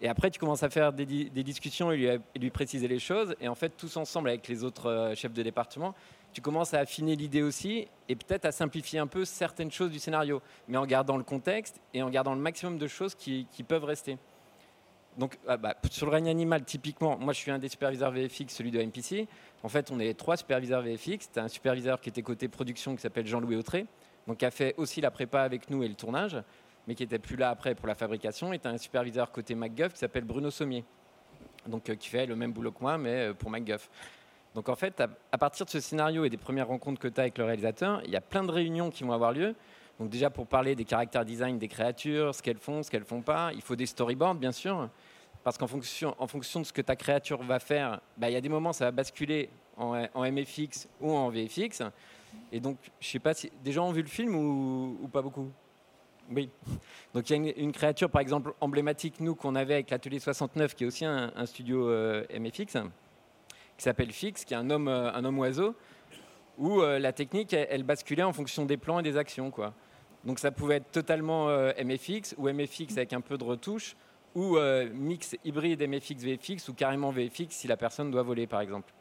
[0.00, 3.34] Et après, tu commences à faire des, discussions et lui, préciser les choses.
[3.40, 5.94] Et en fait, tous ensemble, avec les autres euh, chefs de département,
[6.32, 10.00] tu commences à affiner l'idée aussi et peut-être à simplifier un peu certaines choses du
[10.00, 13.84] scénario, mais en gardant le contexte et en gardant le maximum de choses qui, peuvent
[13.84, 14.18] rester.
[15.16, 18.48] Donc, ah bah, sur le règne animal, typiquement, moi je suis un des superviseurs VFX,
[18.48, 19.28] celui de MPC.
[19.62, 21.30] En fait, on est trois superviseurs VFX.
[21.32, 23.86] Tu as un superviseur qui était côté production qui s'appelle Jean-Louis Autré,
[24.26, 26.36] donc qui a fait aussi la prépa avec nous et le tournage,
[26.86, 28.52] mais qui n'était plus là après pour la fabrication.
[28.52, 30.84] Et tu as un superviseur côté MacGuff qui s'appelle Bruno Sommier,
[31.66, 33.88] donc euh, qui fait le même boulot que moi, mais euh, pour MacGuff.
[34.54, 35.00] Donc en fait,
[35.32, 38.00] à, partir de ce scénario et des premières rencontres que tu as avec le réalisateur,
[38.04, 39.54] il y a plein de réunions qui vont avoir lieu.
[39.98, 43.22] Donc déjà pour parler des caractères design des créatures, ce qu'elles font, ce qu'elles font
[43.22, 44.88] pas, il faut des storyboards bien sûr.
[45.44, 48.36] parce qu'en fonction, en fonction de ce que ta créature va faire, bah, il y
[48.36, 51.82] a des moments ça va basculer en, MFX ou en VFX.
[52.50, 55.50] Et donc, je sais pas si des gens ont vu le film ou, pas beaucoup?
[56.30, 56.48] Oui.
[57.12, 60.74] Donc il y a une, créature, par exemple, emblématique, nous, qu'on avait avec l'Atelier 69,
[60.74, 62.78] qui est aussi un, un studio euh, MFX,
[63.76, 65.74] qui s'appelle Fix, qui est un homme, euh, un homme oiseau,
[66.58, 69.50] où euh, la technique, elle, basculait en fonction des plans et des actions.
[69.50, 69.74] Quoi.
[70.24, 73.96] Donc ça pouvait être totalement euh, MFX ou MFX avec un peu de retouche,
[74.34, 78.92] ou euh, mix hybride MFX-VFX, ou carrément VFX si la personne doit voler, par exemple.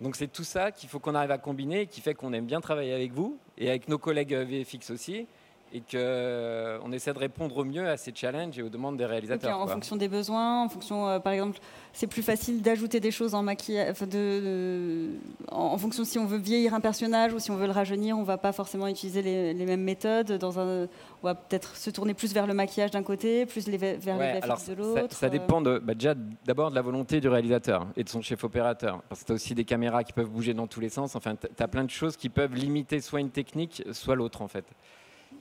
[0.00, 2.60] Donc c'est tout ça qu'il faut qu'on arrive à combiner, qui fait qu'on aime bien
[2.60, 5.26] travailler avec vous et avec nos collègues VFX aussi
[5.72, 9.06] et qu'on euh, essaie de répondre au mieux à ces challenges et aux demandes des
[9.06, 9.58] réalisateurs.
[9.58, 11.58] Okay, en fonction des besoins, en fonction, euh, par exemple,
[11.94, 15.08] c'est plus facile d'ajouter des choses en maquillage, de, de,
[15.50, 18.18] en, en, fonction si on veut vieillir un personnage ou si on veut le rajeunir,
[18.18, 20.32] on va pas forcément utiliser les, les mêmes méthodes.
[20.32, 20.88] Dans un,
[21.22, 24.34] on va peut-être se tourner plus vers le maquillage d'un côté, plus les, vers ouais,
[24.34, 25.14] les graphiques de l'autre.
[25.14, 28.20] Ça, ça, dépend de, bah déjà d'abord de la volonté du réalisateur et de son
[28.20, 30.90] chef opérateur, parce que tu as aussi des caméras qui peuvent bouger dans tous les
[30.90, 31.16] sens.
[31.16, 34.48] Enfin, tu as plein de choses qui peuvent limiter soit une technique, soit l'autre en
[34.48, 34.66] fait.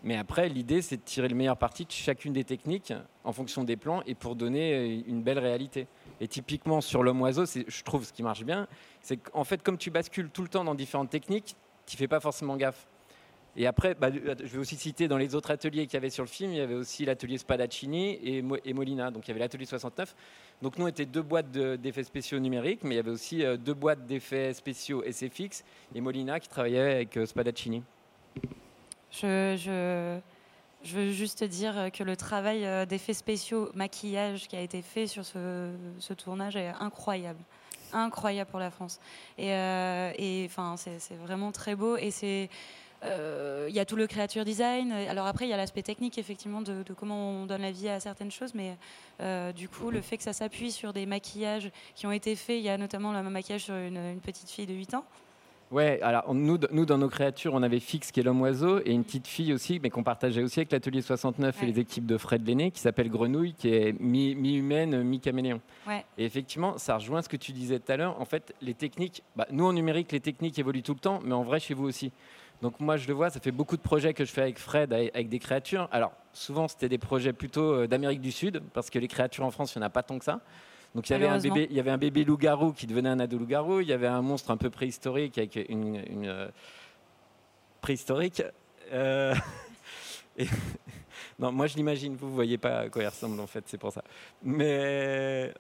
[0.04, 3.64] Mais après, l'idée, c'est de tirer le meilleur parti de chacune des techniques en fonction
[3.64, 5.88] des plans et pour donner une belle réalité.
[6.20, 8.68] Et typiquement, sur l'homme oiseau, je trouve ce qui marche bien,
[9.02, 12.20] c'est qu'en fait, comme tu bascules tout le temps dans différentes techniques, tu fais pas
[12.20, 12.88] forcément gaffe.
[13.58, 16.24] Et après, bah, je vais aussi citer dans les autres ateliers qu'il y avait sur
[16.24, 19.12] le film, il y avait aussi l'atelier Spadaccini et, Mo et, Molina.
[19.12, 20.16] Donc il y avait l'atelier 69.
[20.62, 23.44] Donc nous, on était deux boîtes d'effets de, spéciaux numériques, mais il y avait aussi
[23.44, 27.84] euh, deux boîtes d'effets spéciaux SFX et Molina qui travaillait avec euh, Spadaccini.
[29.12, 30.20] Je,
[30.84, 35.26] veux juste dire que le travail euh, d'effets spéciaux, maquillage qui a été fait sur
[35.26, 37.40] ce, tournage est incroyable.
[37.94, 39.00] Incroyable pour la France.
[39.38, 41.98] Et, euh, enfin, c'est vraiment très beau.
[41.98, 42.50] Et c'est.
[43.04, 44.92] Il euh, y a tout le creature design.
[44.92, 48.00] Alors après, il y a l'aspect technique, effectivement, de, comment on donne la vie à
[48.00, 48.54] certaines choses.
[48.54, 48.78] Mais
[49.54, 52.64] du coup, le fait que ça s'appuie sur des maquillages qui ont été faits, il
[52.64, 55.06] y a notamment le maquillage sur une, une petite fille de 8 ans.
[55.72, 58.92] Ouais, alors nous, nous, dans nos créatures, on avait Fix qui est l'homme oiseau et
[58.92, 61.64] une petite fille aussi, mais qu'on partageait aussi avec l'atelier 69 ouais.
[61.64, 65.62] et les équipes de Fred Lenné, qui s'appelle Grenouille, qui est mi-humaine, mi mi-caméléon.
[65.88, 66.04] Ouais.
[66.18, 68.20] Et effectivement, ça rejoint ce que tu disais tout à l'heure.
[68.20, 71.34] En fait, les techniques, bah, nous en numérique, les techniques évoluent tout le temps, mais
[71.34, 72.12] en vrai, chez vous aussi.
[72.62, 74.92] Donc moi, je le vois, ça fait beaucoup de projets que je fais avec Fred,
[74.92, 75.88] avec des créatures.
[75.94, 79.52] Alors souvent, c'était des projets plutôt euh, d'Amérique du Sud, parce que les créatures en
[79.52, 80.42] France, il n'y en a pas tant que ça.
[80.94, 83.20] Donc il y avait un bébé, il y avait un bébé loup-garou qui devenait un
[83.20, 83.80] ado loup-garou.
[83.80, 86.48] Il y avait un monstre un peu préhistorique avec une, une euh,
[87.80, 88.44] préhistorique.
[88.92, 89.34] Euh,
[90.38, 90.48] et
[91.40, 92.16] non, moi je l'imagine.
[92.16, 94.04] Vous, voyez pas à quoi il ressemble en fait, c'est pour ça.
[94.44, 95.54] Mais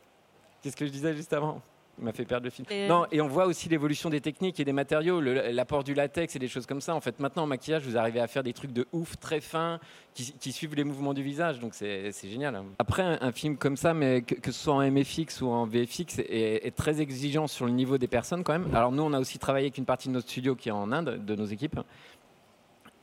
[0.61, 1.61] qu'est-ce que je disais juste avant?
[2.01, 2.65] M'a fait perdre le film.
[2.69, 6.35] Et non, et on voit aussi l'évolution des techniques et des matériaux, l'apport du latex
[6.35, 6.95] et des choses comme ça.
[6.95, 9.79] En fait, maintenant en maquillage, vous arrivez à faire des trucs de ouf, très fins,
[10.13, 11.59] qui, qui suivent les mouvements du visage.
[11.59, 12.61] Donc c'est génial.
[12.79, 15.65] Après, un, un, film comme ça, mais que, que, ce soit en MFX ou en
[15.65, 18.73] VFX, est, est, très exigeant sur le niveau des personnes quand même.
[18.75, 20.91] Alors nous, on a aussi travaillé avec une partie de notre studio qui est en
[20.91, 21.79] Inde, de nos équipes.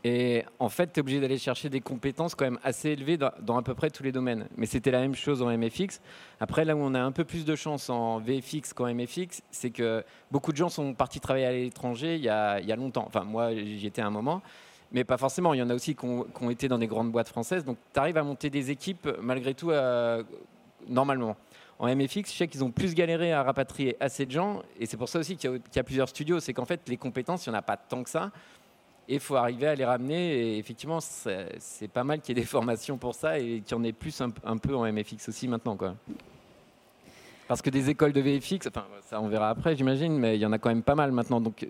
[0.04, 3.56] Et en fait, tu es obligé d'aller chercher des compétences quand même assez élevées dans,
[3.56, 4.46] à peu près tous les domaines.
[4.56, 6.00] Mais c'était la même chose en MFX.
[6.38, 9.70] Après, là où on a un peu plus de chance en VFX qu'en MFX, c'est
[9.70, 13.04] que beaucoup de gens sont partis travailler à l'étranger il, y a longtemps.
[13.06, 14.40] Enfin, moi, j'y étais un moment.
[14.92, 15.52] Mais pas forcément.
[15.52, 17.64] Il y en a aussi qui ont, été dans des grandes boîtes françaises.
[17.64, 20.22] Donc, tu arrives à monter des équipes malgré tout euh,
[20.88, 21.37] normalement.
[21.80, 24.62] En MFX, je sais qu'ils ont plus galéré à rapatrier assez de gens.
[24.80, 26.40] Et c'est pour ça aussi qu'il y, y, a plusieurs studios.
[26.40, 28.30] C'est qu'en fait, les compétences, il n'y en a pas tant que ça.
[29.08, 30.36] Et il faut arriver à les ramener.
[30.36, 33.80] Et effectivement, c'est pas mal qu'il y ait des formations pour ça et qu'il y
[33.80, 35.76] en ait plus un, peu en MFX aussi maintenant.
[35.76, 35.94] Quoi.
[37.46, 40.46] Parce que des écoles de VFX, enfin, ça on verra après, j'imagine, mais il y
[40.46, 41.40] en a quand même pas mal maintenant.
[41.40, 41.66] Donc,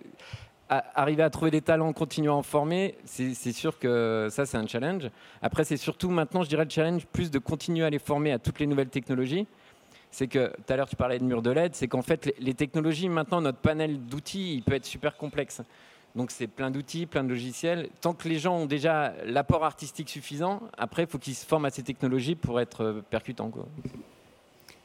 [0.68, 4.56] à, arriver à trouver des talents, continuer à en former, c'est sûr que ça, c'est
[4.56, 5.08] un challenge.
[5.40, 8.40] Après, c'est surtout maintenant, je dirais, le challenge plus de continuer à les former à
[8.40, 9.46] toutes les nouvelles technologies
[10.10, 12.54] c'est que tout à l'heure tu parlais de mur de LED, c'est qu'en fait les,
[12.54, 15.62] technologies, maintenant notre panel d'outils, il peut être super complexe.
[16.18, 17.88] Donc c'est plein d'outils, plein de logiciels.
[18.00, 21.66] Tant que les gens ont déjà l'apport artistique suffisant, après il faut qu'ils se forment
[21.66, 23.50] à ces technologies pour être percutants.
[23.50, 23.66] Quoi.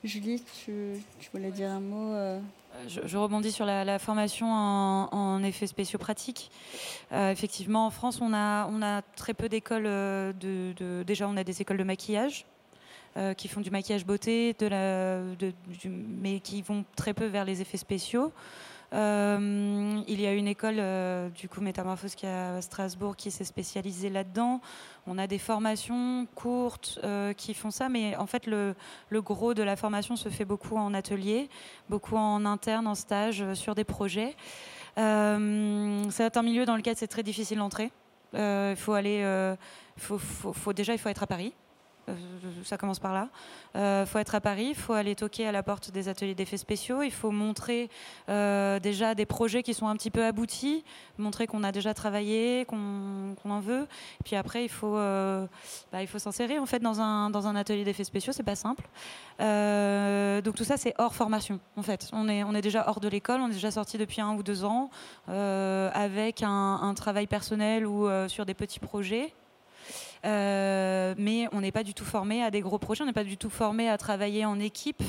[0.04, 2.39] Julie, tu, tu, voulais dire un mot euh...
[2.88, 6.52] je, je, rebondis sur la, la formation en, en, effets spéciaux pratiques.
[7.12, 9.86] Euh, effectivement, en France, on a, on a très peu d'écoles.
[9.86, 12.46] De, de, déjà, on a des écoles de maquillage.
[13.15, 17.26] Euh, qui font du maquillage beauté, de la, de, du, mais qui vont très peu
[17.26, 18.32] vers les effets spéciaux.
[18.93, 23.32] Euh, il y a une école, euh, du coup, Métamorphose qui est à Strasbourg, qui
[23.32, 24.62] s'est spécialisée là-dedans.
[25.08, 28.75] On a des formations courtes euh, qui font ça, mais en fait, le,
[29.12, 31.49] gros de la formation se fait beaucoup en atelier,
[31.89, 34.36] beaucoup en interne, en stage, sur des projets.
[34.95, 37.91] c'est un milieu dans lequel c'est très difficile d'entrer.
[38.34, 39.56] Il faut aller,
[39.97, 41.53] faut, faut, déjà, il faut être à Paris.
[42.09, 42.15] Euh,
[42.63, 43.29] ça commence par là.
[43.75, 46.35] Il euh, faut être à Paris, il faut aller toquer à la porte des ateliers
[46.35, 47.89] d'effets spéciaux, il faut montrer
[48.29, 50.83] euh, déjà des projets qui sont un petit peu aboutis,
[51.17, 53.87] montrer qu'on a déjà travaillé, qu'on en veut.
[54.25, 58.33] Puis après, il faut, bah, il faut s'insérer en fait dans un, atelier d'effets spéciaux,
[58.33, 58.83] c'est pas simple.
[59.39, 62.09] donc tout ça, c'est hors formation en fait.
[62.13, 64.89] On est, déjà hors de l'école, on est déjà sorti depuis un ou deux ans
[65.27, 69.33] avec un, travail personnel ou sur des petits projets.
[70.25, 73.23] Euh, mais on n'est pas du tout formé à des gros projets, on n'est pas
[73.23, 75.03] du tout formé à travailler en équipe.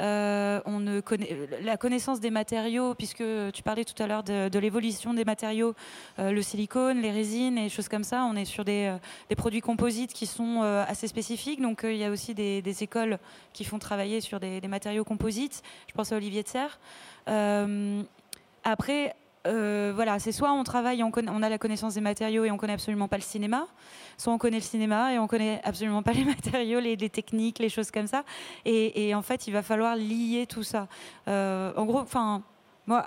[0.00, 4.58] Euh, on ne connaît, la connaissance des matériaux, puisque tu parlais tout à l'heure de,
[4.58, 5.74] l'évolution des matériaux,
[6.18, 8.94] euh, le silicone, les résines et choses comme ça, on est sur des,
[9.36, 11.60] produits composites qui sont assez spécifiques.
[11.60, 13.18] Donc il y a aussi des, écoles
[13.52, 15.62] qui font travailler sur des, matériaux composites.
[15.88, 16.78] Je pense à Olivier de Serre.
[18.64, 22.72] après, voilà, c'est soit on travaille, on, a la connaissance des matériaux et on connaît
[22.72, 23.66] absolument pas le cinéma,
[24.16, 27.68] soit on connaît le cinéma et on connaît absolument pas les matériaux, les, techniques, les
[27.68, 28.24] choses comme ça.
[28.64, 30.88] Et, en fait, il va falloir lier tout ça.
[31.28, 32.42] Euh, en gros, enfin
[32.86, 33.02] moi,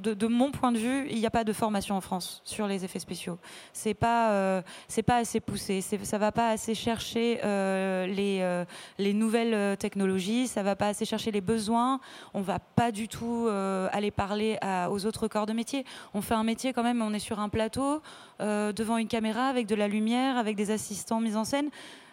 [0.00, 2.84] de, mon point de vue, il n'y a pas de formation en France sur les
[2.84, 3.38] effets spéciaux.
[3.72, 4.62] C'est pas, euh,
[5.06, 5.80] pas assez poussé.
[5.80, 8.64] Ça va pas assez chercher euh, les, euh,
[8.98, 10.48] les nouvelles technologies.
[10.48, 12.00] Ça va pas assez chercher les besoins.
[12.34, 13.48] On va pas du tout
[13.92, 14.58] aller parler
[14.90, 15.84] aux autres corps de métier.
[16.14, 17.00] On fait un métier quand même.
[17.00, 18.02] On est sur un plateau
[18.40, 21.70] devant une caméra avec de la lumière, avec des assistants mis en scène.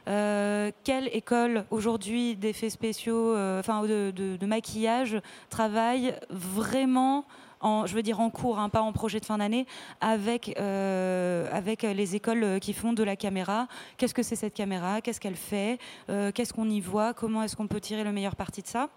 [0.08, 7.26] Euh, quelle école aujourd'hui d'effets spéciaux, euh, enfin de, maquillage, travaille vraiment
[7.62, 9.66] en, je veux dire en cours, hein, pas en projet de fin d'année,
[10.02, 13.68] avec, euh, avec les écoles qui font de la caméra?
[13.98, 15.02] Qu'est-ce que c'est cette caméra?
[15.02, 15.80] Qu'est-ce qu'elle fait?
[16.08, 17.14] Qu'est-ce qu'on y voit?
[17.14, 18.90] Comment est-ce qu'on peut tirer le meilleur parti de ça?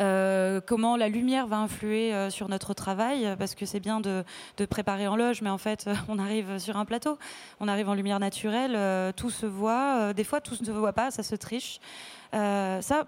[0.00, 4.24] Euh, comment la lumière va influer euh, sur notre travail, parce que c'est bien de,
[4.68, 7.18] préparer en loge, mais en fait, on arrive sur un plateau,
[7.60, 10.92] on arrive en lumière naturelle, euh, tout se voit, des fois tout ne se voit
[10.92, 11.80] pas, ça se triche.
[12.32, 13.04] Ça,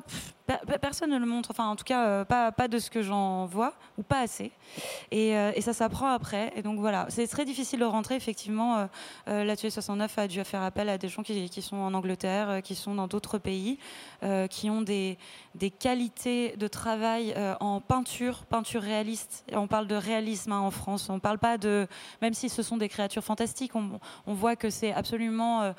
[0.81, 3.75] personne ne le montre, enfin en tout cas euh, pas, de ce que j'en vois,
[3.99, 4.51] ou pas assez.
[5.11, 6.53] Et, euh, et ça s'apprend après.
[6.57, 8.17] Et donc voilà, c'est très difficile de rentrer.
[8.17, 8.89] Effectivement,
[9.29, 12.63] euh, la TUE 69 a dû faire appel à des gens qui, sont en Angleterre,
[12.63, 13.79] qui sont dans d'autres pays,
[14.51, 15.19] qui ont des,
[15.55, 19.45] des qualités de travail en peinture, peinture réaliste.
[19.53, 21.09] on parle de réalisme hein, en France.
[21.11, 21.87] On parle pas de,
[22.23, 25.75] même si ce sont des créatures fantastiques, on, on voit que c'est absolument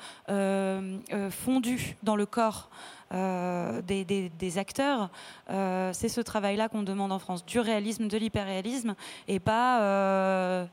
[1.30, 2.70] fondu dans le corps.
[3.10, 5.10] Des, des, des, acteurs,
[5.50, 8.94] euh, c'est ce travail-là qu'on demande en France, du réalisme, de l'hyperréalisme,
[9.26, 10.64] et pas, euh,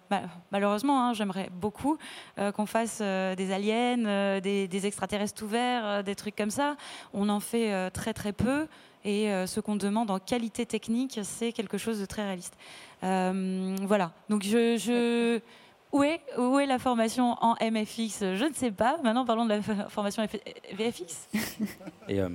[0.51, 1.97] malheureusement, hein, j'aimerais beaucoup
[2.37, 6.75] euh, qu'on fasse des aliens, des, extraterrestres ouverts, des trucs comme ça.
[7.13, 8.67] On en fait très très peu.
[9.05, 12.55] Et ce qu'on demande en qualité technique, c'est quelque chose de très réaliste.
[13.01, 14.11] voilà.
[14.29, 15.39] Donc je
[15.91, 18.97] où est, où est la formation en MFX Je ne sais pas.
[19.03, 20.25] Maintenant, parlons de la formation
[20.73, 21.29] VFX.
[22.09, 22.29] Euh,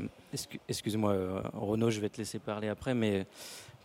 [0.69, 3.27] excuse-moi, euh, Renaud, je vais te laisser parler après, mais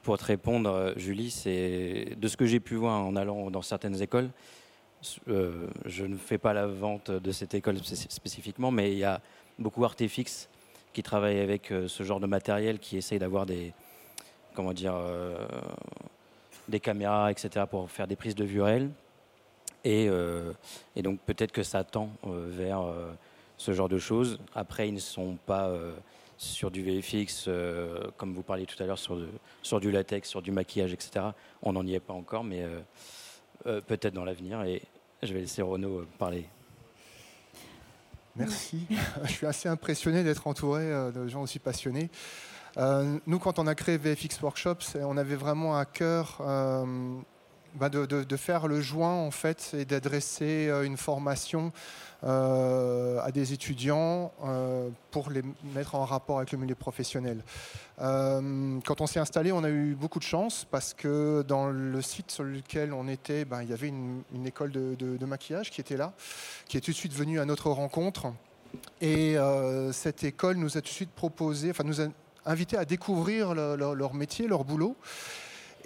[0.03, 3.62] pour te répondre, euh, Julie, c'est de ce que j'ai pu voir en allant dans
[3.62, 4.30] certaines écoles.
[5.25, 9.21] je ne fais pas la vente de cette école spécifiquement, mais il y a
[9.60, 10.49] beaucoup Artefix
[10.91, 13.73] qui travaillent avec ce genre de matériel, qui essayent d'avoir des,
[14.53, 14.95] comment dire,
[16.67, 18.91] des caméras, etc., pour faire des prises de vue réelles.
[19.86, 20.54] Euh,
[20.96, 23.12] et, donc peut-être que ça tend euh, vers euh,
[23.58, 24.40] ce genre de choses.
[24.56, 25.72] Après, ils ne sont pas
[26.38, 27.50] sur du VFX,
[28.18, 31.28] comme vous parliez tout à l'heure, sur, du latex, sur du maquillage, etc.
[31.63, 32.63] On n'en y est pas encore, mais
[33.63, 34.62] peut-être dans l'avenir.
[34.63, 34.84] Et
[35.24, 36.48] je vais laisser Renaud parler.
[38.36, 38.86] Merci.
[39.24, 42.12] je suis assez impressionné d'être entouré de gens aussi passionnés.
[42.78, 46.40] nous, quand on a créé VFX Workshops, on avait vraiment à cœur
[47.75, 51.71] bah, de, faire le joint en fait et d'adresser euh, une formation
[52.23, 55.41] euh, à des étudiants euh, pour les
[55.75, 57.43] mettre en rapport avec le milieu professionnel.
[57.97, 62.32] quand on s'est installé, on a eu beaucoup de chance parce que dans le site
[62.32, 66.13] sur lequel on était, ben, il y avait une, école de, maquillage qui était là,
[66.67, 68.28] qui est tout de suite venue à notre rencontre.
[69.01, 69.36] Et
[69.91, 72.05] cette école nous a tout de suite proposé, enfin nous a
[72.45, 74.95] invité à découvrir leur métier, leur boulot.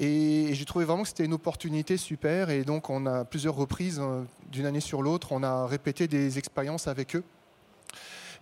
[0.01, 2.49] Et, j'ai trouvé vraiment que c'était une opportunité super.
[2.49, 6.39] Et donc, on a plusieurs reprises, euh, d'une année sur l'autre, on a répété des
[6.39, 7.23] expériences avec eux.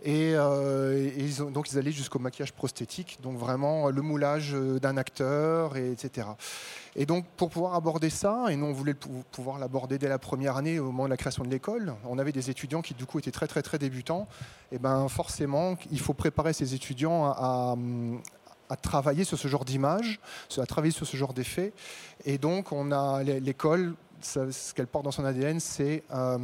[0.01, 1.10] Et, euh,
[1.51, 6.26] donc ils allaient jusqu'au maquillage prosthétique, donc vraiment le moulage d'un acteur, et, etc.
[6.95, 10.55] Et donc pour pouvoir aborder ça, et nous on voulait pouvoir l'aborder dès la première
[10.55, 13.20] année au moment de la création de l'école, on avait des étudiants qui du coup
[13.20, 14.30] étaient très très très débutants,
[14.72, 17.76] et ben forcément il faut préparer ces étudiants à
[18.76, 20.20] travailler sur ce genre d'image,
[20.57, 21.74] à travailler sur ce genre d'effet.
[22.26, 26.38] Et donc, on a l'école, ce qu'elle porte dans son ADN, c'est euh,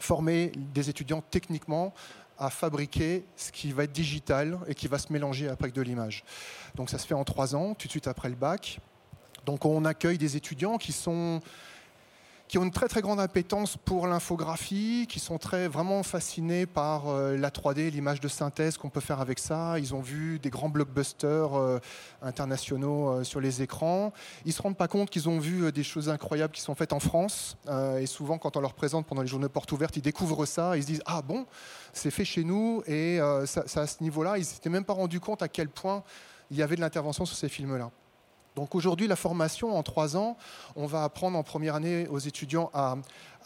[0.00, 1.92] former des étudiants techniquement
[2.38, 5.82] à fabriquer ce qui va être digital et qui va se mélanger après avec de
[5.82, 6.22] l'image.
[6.74, 8.78] Donc ça se fait en trois ans, tout de suite après le bac.
[9.46, 11.40] Donc on accueille des étudiants qui sont
[12.48, 15.38] qui ont une très grande appétence pour l'infographie, qui sont
[15.68, 19.78] vraiment fascinés par euh, la 3D, l'image de synthèse qu'on peut faire avec ça.
[19.78, 21.80] Ils ont vu des grands blockbusters euh,
[22.22, 24.12] internationaux euh, sur les écrans.
[24.44, 27.00] Ils se rendent pas compte qu'ils ont vu des choses incroyables qui sont faites en
[27.00, 27.56] France.
[28.00, 30.76] et souvent, quand on leur présente pendant les journées portes ouvertes, ils découvrent ça.
[30.76, 31.46] Ils se disent ah bon,
[31.92, 32.82] c'est fait chez nous.
[32.86, 36.02] Et ça, à ce niveau-là, ils s'étaient même pas rendus compte à quel point
[36.50, 37.90] il y avait de l'intervention sur ces films-là.
[38.56, 40.38] Donc aujourd'hui, la formation en trois ans,
[40.76, 42.96] on va apprendre en première année aux étudiants à,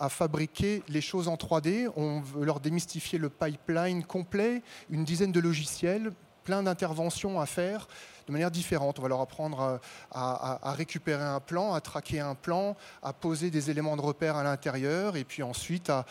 [0.08, 1.90] fabriquer les choses en 3D.
[1.96, 6.12] On veut leur démystifier le pipeline complet, une dizaine de logiciels,
[6.44, 7.88] plein d'interventions à faire
[8.28, 9.00] de manière différente.
[9.00, 9.78] On va leur apprendre euh,
[10.12, 14.44] à, récupérer un plan, à traquer un plan, à poser des éléments de repère à
[14.44, 16.06] l'intérieur, et puis ensuite à,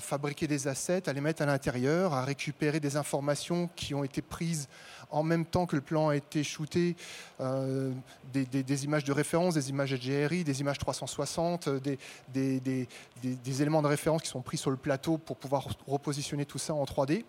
[0.00, 4.20] fabriquer des assets, à les mettre à l'intérieur, à récupérer des informations qui ont été
[4.20, 4.68] prises
[5.12, 6.96] en même temps que le plan a été shooté,
[7.40, 7.92] euh,
[8.32, 11.80] des, images de référence, des images HDRI, des images 360, euh,
[12.28, 16.74] des, éléments de référence qui sont pris sur le plateau pour pouvoir repositionner tout ça
[16.74, 17.24] en 3D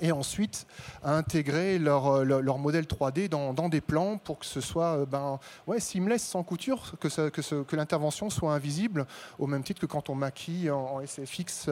[0.00, 0.66] et ensuite
[1.02, 5.38] à intégrer leur, euh, leur, modèle 3D dans, des plans pour que ce soit ben,
[5.66, 9.06] ouais, seamless, sans couture, que, que, que l'intervention soit invisible,
[9.38, 11.70] au même titre que quand on maquille en, SFX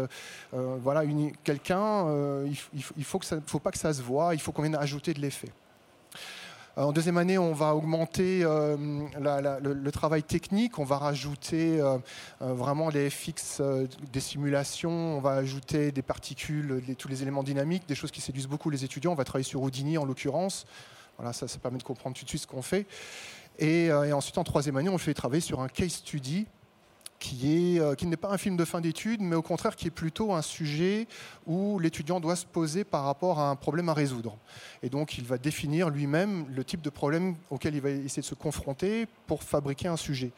[0.52, 1.02] voilà,
[1.44, 2.06] quelqu'un,
[2.44, 2.56] il
[2.96, 5.52] ne faut, faut pas que ça se voit, il faut qu'on vienne ajouter de l'effet.
[6.78, 8.76] Euh, en deuxième année, on va augmenter euh,
[9.18, 11.98] le, travail technique, on va rajouter euh,
[12.40, 13.60] vraiment les FX
[14.12, 18.46] des simulations, on va ajouter des particules, tous les éléments dynamiques, des choses qui séduisent
[18.46, 19.12] beaucoup les étudiants.
[19.12, 20.66] On va travailler sur Houdini en l'occurrence.
[21.16, 22.86] Voilà, ça, ça permet de comprendre tout de suite ce qu'on fait.
[23.58, 26.46] Et, et, ensuite, en troisième année, on fait travailler sur un case study
[27.18, 29.92] qui, euh, qui n'est pas un film de fin d'études, mais au contraire qui est
[29.92, 31.06] plutôt un sujet
[31.46, 34.36] où l'étudiant doit se poser par rapport à un problème à résoudre.
[34.82, 38.26] Et donc il va définir lui-même le type de problème auquel il va essayer de
[38.26, 40.30] se confronter pour fabriquer un sujet.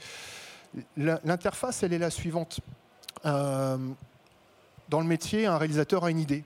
[0.96, 2.60] L'interface, elle est la suivante.
[3.26, 3.76] Euh,
[4.88, 6.44] dans le métier, un réalisateur a une idée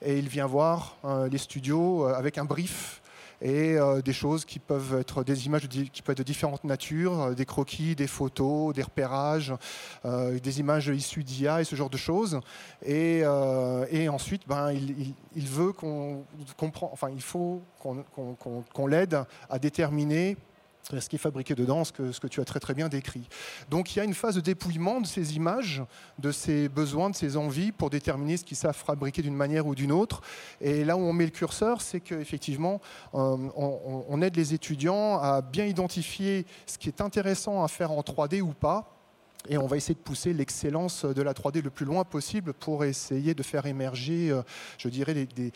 [0.00, 3.01] et il vient voir euh, les studios avec un brief
[3.42, 7.20] et euh, des choses qui peuvent être des images qui peuvent être de différentes natures,
[7.20, 9.52] euh, des croquis, des photos, des repérages,
[10.04, 12.40] euh, des images issues d'IA et ce genre de choses.
[12.86, 13.24] Et,
[14.08, 16.24] ensuite, ben, il, veut qu'on
[16.56, 20.36] comprend, enfin, il faut qu'on l'aide à déterminer
[20.90, 23.28] ce qui est fabriqué dedans, ce que, ce que tu as très très bien décrit.
[23.70, 25.82] Donc il y a une phase de dépouillement de ces images,
[26.18, 29.74] de ces besoins, de ces envies pour déterminer ce qu'ils savent fabriquer d'une manière ou
[29.74, 30.20] d'une autre.
[30.60, 32.80] Et là où on met le curseur, c'est qu'effectivement,
[33.14, 38.00] euh, on, aide les étudiants à bien identifier ce qui est intéressant à faire en
[38.00, 38.96] 3D ou pas,
[39.48, 42.84] et on va essayer de pousser l'excellence de la 3D le plus loin possible pour
[42.84, 44.42] essayer de faire émerger, euh,
[44.78, 45.52] je dirais, des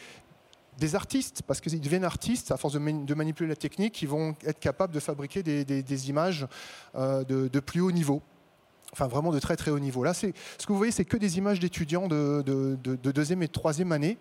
[0.95, 4.93] artistes, parce qu'ils deviennent artistes à force de, manipuler la technique, qui vont être capables
[4.93, 6.47] de fabriquer des, images
[6.95, 8.23] euh, de, plus haut niveau.
[8.93, 10.05] Enfin, vraiment de très très haut niveau.
[10.05, 10.33] Là, ce que
[10.69, 12.43] vous voyez, c'est que des images d'étudiants de,
[13.11, 14.19] deuxième et troisième année.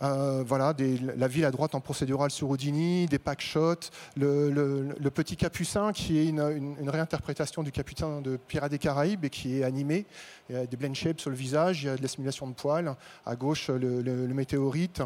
[0.00, 0.72] Euh, voilà,
[1.16, 6.18] la ville à droite en procédural sur Houdini, des pack shots, le, petit capucin qui
[6.18, 10.06] est une, réinterprétation du capucin de Pirates des Caraïbes et qui est animé.
[10.48, 12.46] Il y a des blend shapes sur le visage, il y a de la simulation
[12.46, 12.94] de poils.
[13.26, 15.02] À gauche, le météorite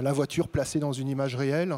[0.00, 1.76] la voiture placée dans une image réelle.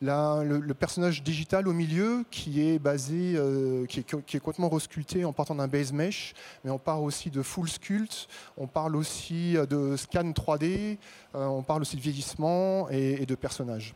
[0.00, 5.54] le, personnage digital au milieu qui est basé, euh, qui, est, complètement resculpté en partant
[5.54, 6.34] d'un base mesh,
[6.64, 10.98] mais on parle aussi de full sculpt, on parle aussi de scan 3D,
[11.34, 13.94] euh, on parle aussi de vieillissement et, de personnages.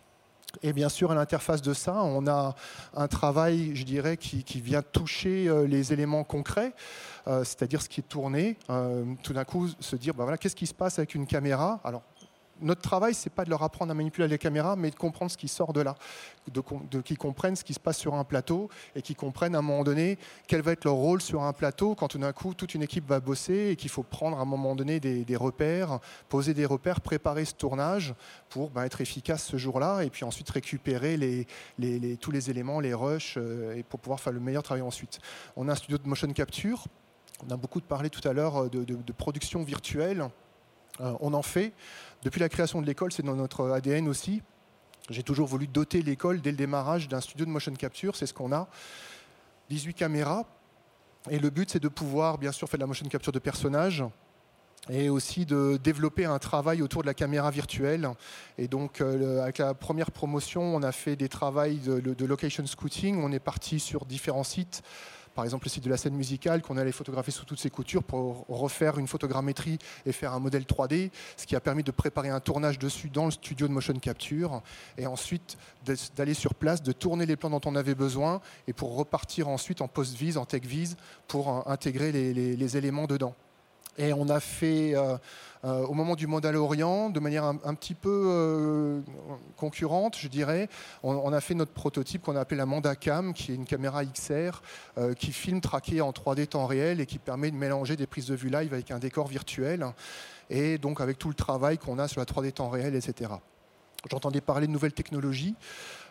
[0.62, 2.54] Et bien sûr, à l'interface de ça, on a
[2.94, 6.72] un travail, je dirais, qui, vient toucher euh, les éléments concrets,
[7.26, 8.56] c'est-à-dire ce qui est tourné.
[9.22, 11.78] tout d'un coup, se dire, bah voilà, qu'est-ce qui se passe avec une caméra?
[11.84, 12.02] Alors,
[12.60, 15.36] notre travail, c'est pas de leur apprendre à manipuler les caméras, mais de comprendre ce
[15.36, 15.94] qui sort de là,
[16.50, 19.62] de, qu'ils comprennent ce qui se passe sur un plateau et qu'ils comprennent à un
[19.62, 22.74] moment donné quel va être leur rôle sur un plateau quand tout d'un coup toute
[22.74, 26.54] une équipe va bosser et qu'il faut prendre à un moment donné des, repères, poser
[26.54, 28.14] des repères, préparer ce tournage
[28.48, 31.46] pour bah, être efficace ce jour-là et puis ensuite récupérer
[32.20, 35.20] tous les éléments, les rushs euh, et pour pouvoir faire le meilleur travail ensuite.
[35.56, 36.84] On a un studio de motion capture.
[37.46, 40.28] On a beaucoup parlé tout à l'heure de, de production virtuelle.
[41.00, 41.72] Euh, on en fait.
[42.22, 44.42] Depuis la création de l'école, c'est dans notre ADN aussi.
[45.10, 48.34] J'ai toujours voulu doter l'école dès le démarrage d'un studio de motion capture, c'est ce
[48.34, 48.68] qu'on a.
[49.70, 50.44] 18 caméras.
[51.30, 54.04] Et le but, c'est de pouvoir, bien sûr, faire de la motion capture de personnages,
[54.90, 58.08] et aussi de développer un travail autour de la caméra virtuelle.
[58.56, 62.66] Et donc, euh, avec la première promotion, on a fait des travaux de, de, location
[62.66, 63.22] scouting.
[63.22, 64.82] On est parti sur différents sites
[65.38, 68.02] par exemple le site de la scène musicale, qu'on allait photographier sous toutes ses coutures
[68.02, 72.28] pour refaire une photogrammétrie et faire un modèle 3D, ce qui a permis de préparer
[72.28, 74.62] un tournage dessus dans le studio de motion capture,
[74.96, 75.56] et ensuite
[76.16, 79.80] d'aller sur place, de tourner les plans dont on avait besoin, et pour repartir ensuite
[79.80, 80.96] en post-vise, en tech-vise,
[81.28, 83.36] pour euh, intégrer les éléments dedans.
[83.98, 85.18] Et on a fait, euh,
[85.64, 89.00] euh, au moment du Mandalorian, de manière un, petit peu euh,
[89.56, 90.68] concurrente, je dirais,
[91.02, 94.62] on, a fait notre prototype qu'on a appelé la Mandacam, qui est une caméra XR
[95.18, 98.36] qui filme traqué en 3D temps réel et qui permet de mélanger des prises de
[98.36, 99.84] vue live avec un décor virtuel.
[100.48, 103.32] Et donc avec tout le travail qu'on a sur la 3D temps réel, etc.
[104.10, 105.56] J'entendais parler de nouvelles technologies.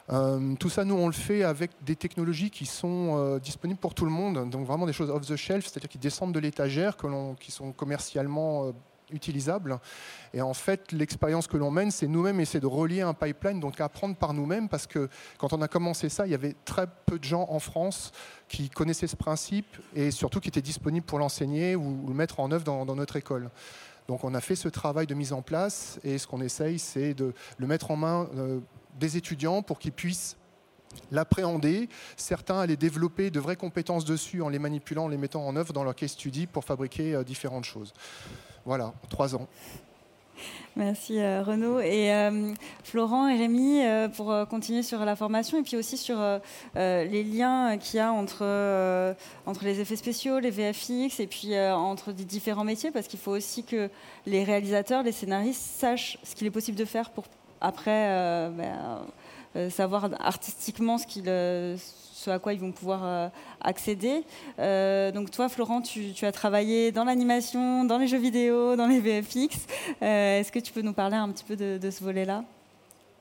[0.09, 3.93] Euh, tout ça, nous, on le fait avec des technologies qui sont euh, disponibles pour
[3.93, 6.95] tout le monde, donc vraiment des choses off the shelf, c'est-à-dire qui descendent de l'étagère,
[7.39, 8.71] qui sont commercialement euh,
[9.11, 9.79] utilisables.
[10.33, 13.81] Et en fait, l'expérience que l'on mène, c'est nous-mêmes essayer de relier un pipeline, donc
[13.81, 17.19] apprendre par nous-mêmes, parce que quand on a commencé ça, il y avait très peu
[17.19, 18.11] de gens en France
[18.47, 22.51] qui connaissaient ce principe et surtout qui étaient disponibles pour l'enseigner ou, le mettre en
[22.51, 23.49] œuvre dans, dans notre école.
[24.07, 27.13] Donc on a fait ce travail de mise en place et ce qu'on essaye, c'est
[27.13, 28.29] de le mettre en main
[28.99, 30.37] des étudiants pour qu'ils puissent
[31.11, 31.89] l'appréhender.
[32.15, 35.73] Certains allaient développer de vraies compétences dessus en les manipulant, en les mettant en œuvre
[35.73, 37.93] dans leur case study pour fabriquer euh, différentes choses.
[38.65, 39.47] Voilà, trois ans.
[40.75, 41.79] Merci euh, Renaud.
[41.79, 43.81] Et euh, Florent et Rémi,
[44.15, 46.19] pour continuer sur la formation et puis aussi sur
[46.75, 49.15] les liens qu'il y a entre,
[49.47, 53.31] entre les effets spéciaux, les VFX et puis entre les différents métiers, parce qu'il faut
[53.31, 53.89] aussi que
[54.27, 57.25] les réalisateurs, les scénaristes sachent ce qu'il est possible de faire pour
[57.61, 59.05] après, euh, ben,
[59.55, 63.31] euh, savoir artistiquement ce, euh, ce, à quoi ils vont pouvoir
[63.61, 64.23] accéder.
[65.13, 69.67] donc toi, Florent, tu, as travaillé dans l'animation, dans les jeux vidéo, dans les VFX.
[70.01, 72.43] Est-ce que tu peux nous parler un petit peu de, ce volet-là?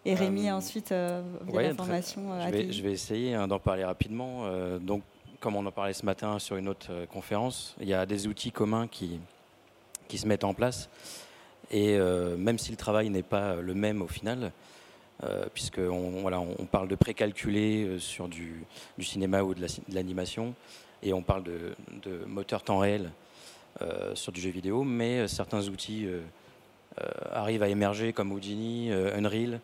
[0.05, 2.23] Et Rémi, ensuite, via la formation.
[2.47, 4.45] Je vais, je, vais, essayer hein, d'en parler rapidement.
[4.81, 5.03] donc,
[5.41, 8.51] comme on en parlait ce matin sur une autre conférence, il y a des outils
[8.51, 9.21] communs qui,
[10.09, 10.89] qui se mettent en place.
[11.71, 14.53] Et euh, même si le travail n'est pas le même au final,
[15.25, 18.65] euh, puisqu'on voilà, on parle de précalculer euh, sur du,
[19.01, 20.55] cinéma ou de l'animation,
[21.03, 23.11] et on parle de, de moteur temps réel
[24.15, 26.09] sur du jeu vidéo, mais certains outils
[27.31, 29.61] arrivent à émerger comme Houdini, Unreal,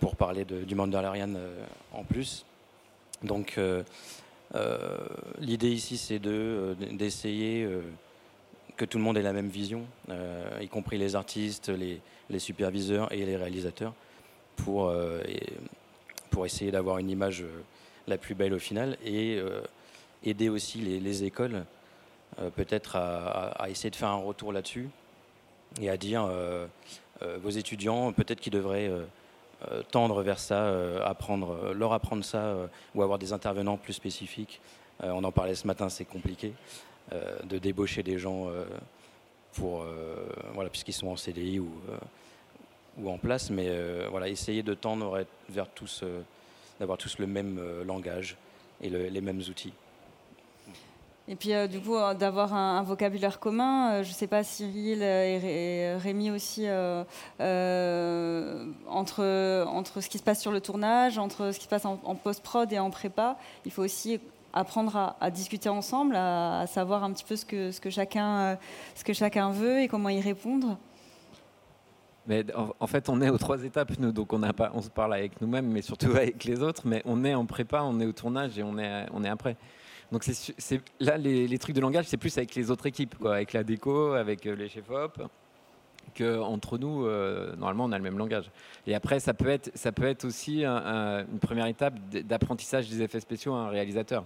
[0.00, 1.34] pour parler du Mandalorian
[1.92, 2.46] en plus.
[3.22, 3.60] Donc
[5.38, 7.68] l'idée ici, c'est d'essayer
[8.82, 12.00] que tout le monde ait la même vision, euh, y compris les artistes, les,
[12.40, 13.94] superviseurs et les réalisateurs,
[14.56, 15.22] pour, euh,
[16.30, 17.62] pour essayer d'avoir une image euh,
[18.08, 19.40] la plus belle au final et
[20.24, 21.64] aider aussi les, écoles
[22.56, 24.88] peut-être à, essayer de faire un retour là-dessus
[25.80, 26.28] et à dire
[27.20, 28.90] vos étudiants peut-être qu'ils devraient
[29.92, 30.74] tendre vers ça,
[31.04, 32.56] apprendre, leur apprendre ça
[32.96, 34.60] ou avoir des intervenants plus spécifiques.
[35.00, 36.52] on en parlait ce matin, c'est compliqué.
[37.10, 38.64] Euh, de débaucher des gens euh,
[39.54, 40.14] pour, euh,
[40.54, 41.68] voilà, puisqu'ils sont en CDI ou,
[42.98, 43.70] ou en place, mais
[44.08, 46.04] voilà, essayer de tendre vers tous,
[46.78, 48.36] d'avoir tous le même langage
[48.80, 49.72] et les mêmes outils.
[51.28, 54.02] Et puis, du coup, d'avoir un, vocabulaire commun.
[54.02, 56.66] je ne sais pas, Cyril et, Rémi aussi,
[58.88, 62.14] entre, entre ce qui se passe sur le tournage, entre ce qui se passe en
[62.14, 63.36] post-prod et en prépa,
[63.66, 64.20] il faut aussi
[64.52, 67.44] apprendre à, discuter ensemble, à, savoir un petit peu ce
[67.80, 68.56] que, chacun, euh,
[68.94, 70.78] ce que chacun veut et comment y répondre
[72.78, 74.42] en, fait, on est aux trois étapes, nous, donc on,
[74.74, 77.82] on se parle avec nous-mêmes, mais surtout avec les autres, mais on est en prépa,
[77.82, 79.56] on est au tournage et on est, après.
[80.12, 80.24] Donc
[81.00, 84.46] là, les, trucs de langage, c'est plus avec les autres équipes, avec la déco, avec
[84.46, 85.22] euh, les chefs-op,
[86.14, 88.50] qu'entre nous, euh, normalement, on a le même langage.
[88.86, 93.20] Et après, ça peut être, ça peut être aussi une première étape d'apprentissage des effets
[93.20, 94.24] spéciaux à un réalisateur.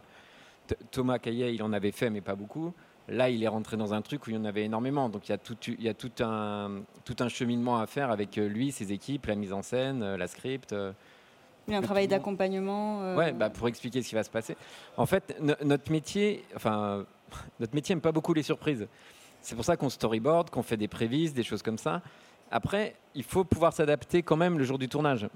[0.90, 2.72] Thomas Caillet, il en avait fait, mais pas beaucoup.
[3.08, 5.08] Là, il est rentré dans un truc où il y en avait énormément.
[5.08, 8.10] Donc, il y a tout, il y a tout, un, tout un cheminement à faire
[8.10, 10.72] avec euh, lui, ses équipes, la mise en scène, euh, la script.
[10.72, 10.92] Euh,
[11.68, 13.14] il y a un travail d'accompagnement.
[13.16, 14.56] Ouais, bah, pour expliquer ce qui va se passer.
[14.96, 17.04] En fait, notre métier, enfin,
[17.60, 18.86] notre métier n'aime pas beaucoup les surprises.
[19.46, 22.02] C'est pour ça qu'on storyboard, qu'on fait des prévises, des choses comme ça.
[22.50, 25.28] Après, il faut pouvoir s'adapter quand même le jour du tournage.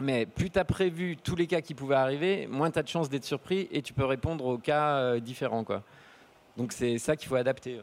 [0.00, 2.88] Mais plus tu as prévu tous les cas qui pouvaient arriver, moins tu as de
[2.88, 5.64] chances d'être surpris et tu peux répondre aux cas euh, différents.
[5.64, 5.82] Quoi.
[6.56, 7.78] Donc c'est ça qu'il faut adapter.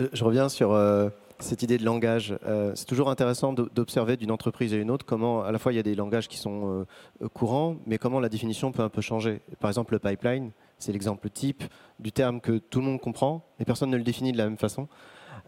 [0.00, 2.36] Euh, je reviens sur euh, cette idée de langage.
[2.74, 5.78] c'est toujours intéressant d'observer d'une entreprise à une autre comment, à la fois, il y
[5.78, 6.84] a des langages qui sont
[7.32, 9.40] courants, mais comment la définition peut un peu changer.
[9.60, 11.64] Par exemple, le pipeline, c'est l'exemple type
[11.98, 14.58] du terme que tout le monde comprend, mais personne ne le définit de la même
[14.58, 14.88] façon.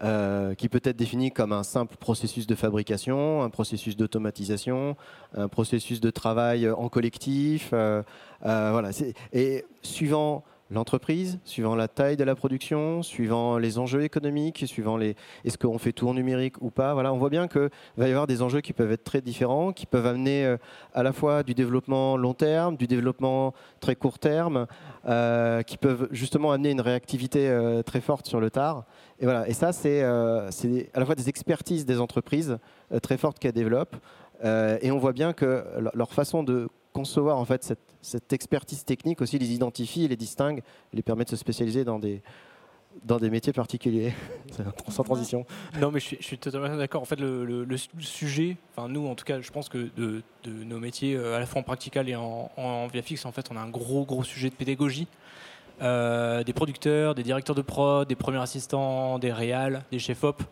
[0.02, 4.96] euh, qui peut être défini comme un simple processus de fabrication, un processus d'automatisation,
[5.34, 7.70] un processus de travail en collectif.
[7.72, 8.02] Euh,
[8.44, 8.90] euh, voilà.
[9.32, 15.14] Et suivant l'entreprise, suivant la taille de la production, suivant les enjeux économiques, suivant les
[15.44, 16.92] est-ce qu'on fait tout en numérique ou pas.
[16.94, 19.72] Voilà, on voit bien qu'il va y avoir des enjeux qui peuvent être très différents,
[19.72, 20.56] qui peuvent amener euh,
[20.92, 24.66] à la fois du développement long terme, du développement très court terme,
[25.08, 28.84] euh, qui peuvent justement amener une réactivité euh, très forte sur le tard.
[29.20, 30.50] Et voilà, et ça c'est à
[30.96, 32.58] la fois des expertises des entreprises
[33.02, 33.96] très fortes qu'elles développent.
[34.44, 35.64] et on voit bien que
[35.94, 41.02] leur façon de concevoir en fait cette, expertise technique aussi les identifie, les distingue, les
[41.02, 42.22] permet de se spécialiser dans des,
[43.04, 44.14] dans des métiers particuliers,
[44.88, 45.44] sans transition.
[45.80, 47.02] Non, mais je suis, totalement d'accord.
[47.02, 47.66] En fait, le,
[47.98, 51.46] sujet, enfin nous, en tout cas, je pense que de, nos métiers, euh, à la
[51.46, 54.48] fois en practical et en, en, VFX, en fait, on a un gros, gros sujet
[54.48, 55.08] de pédagogie.
[55.82, 60.42] Euh, des producteurs, des directeurs de prod, des premiers assistants, des réals, des chefs op,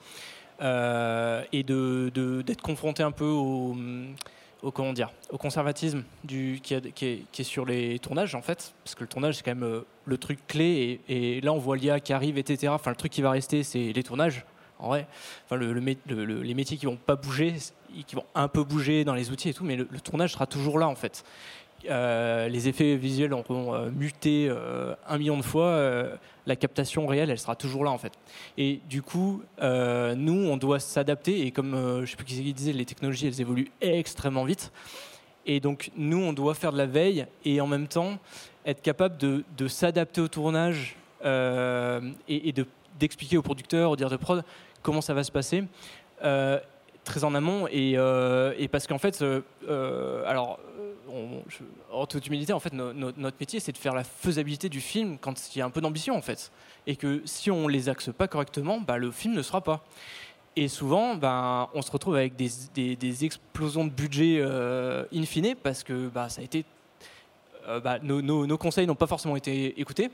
[0.61, 3.75] euh, et d'être de, confronté un peu au
[4.65, 9.03] au, comment dire, au conservatisme du, qui, est, sur les tournages, en fait, parce que
[9.03, 12.13] le tournage, c'est quand même euh, le truc clé, et, là, on voit l'IA qui
[12.13, 12.73] arrive, etc.
[12.75, 14.45] Enfin, le truc qui va rester, c'est les tournages,
[14.79, 15.07] en vrai.
[15.53, 17.55] Les métiers qui vont pas bouger,
[18.07, 20.79] qui vont un peu bouger dans les outils et tout, mais le, tournage sera toujours
[20.79, 21.25] là, en fait.
[21.91, 24.51] Euh, les effets visuels auront euh, muté
[25.09, 28.13] un million de fois la captation réelle, elle sera toujours là en fait.
[28.59, 31.47] Et du coup, euh, nous, on doit s'adapter.
[31.47, 34.73] Et comme euh, je ne sais plus qui disait, les technologies, elles évoluent extrêmement vite.
[35.47, 38.19] Et donc, nous, on doit faire de la veille et en même temps
[38.67, 42.55] être capable de, s'adapter au tournage euh, et,
[42.99, 44.45] d'expliquer aux producteurs, aux directeurs de prod,
[44.83, 45.65] comment ça va se passer.
[46.21, 47.93] très en amont et,
[48.59, 49.23] et parce qu'en fait,
[50.27, 50.59] alors
[51.93, 55.55] en toute humilité, en fait, notre métier, c'est de faire la faisabilité du film quand
[55.55, 56.51] il y a un peu d'ambition, en fait.
[56.87, 59.85] Et que si on les axe pas correctement, bah, le film ne sera pas.
[60.57, 65.83] Et souvent, ben, on se retrouve avec des, explosions de budget euh, in fine parce
[65.83, 66.65] que bah, ça a été,
[67.67, 70.11] euh, bah, nos, conseils n'ont pas forcément été écoutés.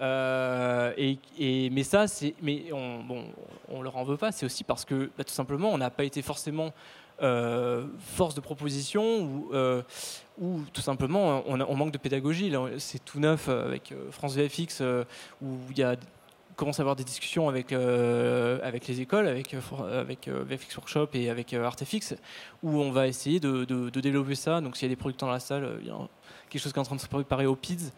[0.00, 2.06] Euh, et, mais ça,
[2.42, 3.24] mais on, bon,
[3.68, 4.32] on leur en veut pas.
[4.32, 6.72] C'est aussi parce que tout simplement, on n'a pas été forcément
[7.18, 9.82] force de proposition ou, euh,
[10.38, 12.52] ou tout simplement on, manque de pédagogie.
[12.78, 14.82] C'est tout neuf euh, avec France VFX
[15.42, 15.96] où il y a
[16.56, 19.54] commence à avoir des discussions avec, avec les écoles, avec,
[19.92, 22.14] avec VFX Workshop et avec Artefix,
[22.62, 24.62] où on va essayer de, développer ça.
[24.62, 25.98] Donc s'il y a des producteurs dans la salle, il y a
[26.48, 27.92] quelque chose qui est en train de se préparer au PIDS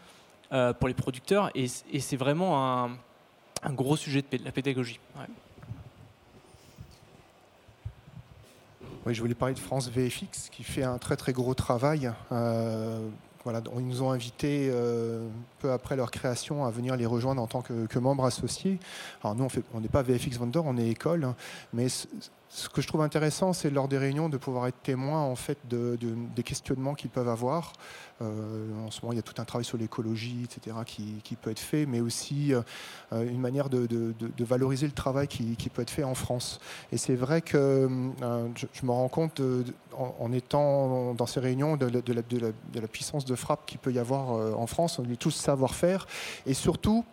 [0.77, 1.49] pour les producteurs.
[1.55, 2.85] Et, c'est vraiment
[3.63, 4.99] un, gros sujet de la pédagogie.
[9.05, 12.11] Oui, je voulais parler de France VFX qui fait un très très gros travail.
[12.31, 12.99] Euh,
[13.45, 15.25] voilà, ils nous ont invités euh,
[15.59, 18.77] peu après leur création à venir les rejoindre en tant que, membres associés.
[19.23, 21.35] Alors nous, on n'est pas VFX Vendor, on est école, hein,
[21.73, 21.87] mais
[22.49, 25.59] ce que je trouve intéressant, c'est lors des réunions de pouvoir être témoin en fait
[25.69, 25.97] de,
[26.35, 27.73] des questionnements qu'ils peuvent avoir.
[28.21, 31.51] Euh, en ce moment, il y a tout un travail sur l'écologie, etc., qui, peut
[31.51, 32.61] être fait, mais aussi euh,
[33.11, 33.87] une manière de,
[34.39, 36.59] valoriser le travail qui, peut être fait en France.
[36.91, 37.87] Et c'est vrai que
[38.21, 39.41] euh, je, me rends compte,
[39.95, 44.65] en, étant dans ces réunions, de, la, puissance de frappe qu'il peut y avoir en
[44.65, 46.07] France, on tout ce savoir-faire,
[46.47, 47.05] et surtout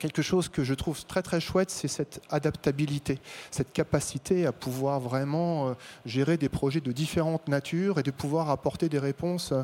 [0.00, 3.20] quelque chose que je trouve très très chouette, c'est cette adaptabilité,
[3.52, 5.72] cette capacité à pouvoir vraiment euh,
[6.06, 9.52] gérer des projets de différentes natures et de pouvoir apporter des réponses.
[9.52, 9.62] Euh,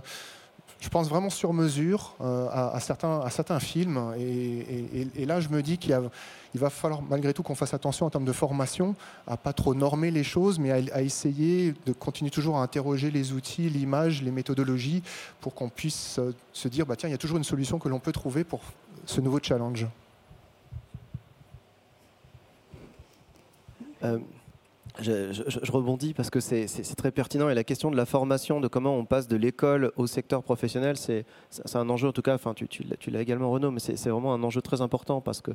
[0.78, 4.12] je pense vraiment sur mesure euh, à, certains, à certains films.
[4.18, 5.98] Et, là, je me dis qu'il
[6.52, 8.94] il va falloir malgré tout qu'on fasse attention en termes de formation,
[9.26, 13.32] à pas trop normer les choses, mais à, essayer de continuer toujours à interroger les
[13.32, 15.02] outils, l'image, les méthodologies,
[15.40, 16.20] pour qu'on puisse
[16.52, 18.60] se dire, bah, tiens, il y a toujours une solution que l'on peut trouver pour
[19.06, 19.86] ce nouveau challenge.
[24.06, 24.18] Euh,
[25.00, 27.48] je, rebondis parce que c'est très pertinent.
[27.48, 30.96] Et la question de la formation, de comment on passe de l'école au secteur professionnel,
[30.96, 31.26] c'est
[31.74, 32.68] un enjeu en tout cas, enfin, tu,
[33.10, 35.50] l'as également Renaud, mais c'est vraiment un enjeu très important parce que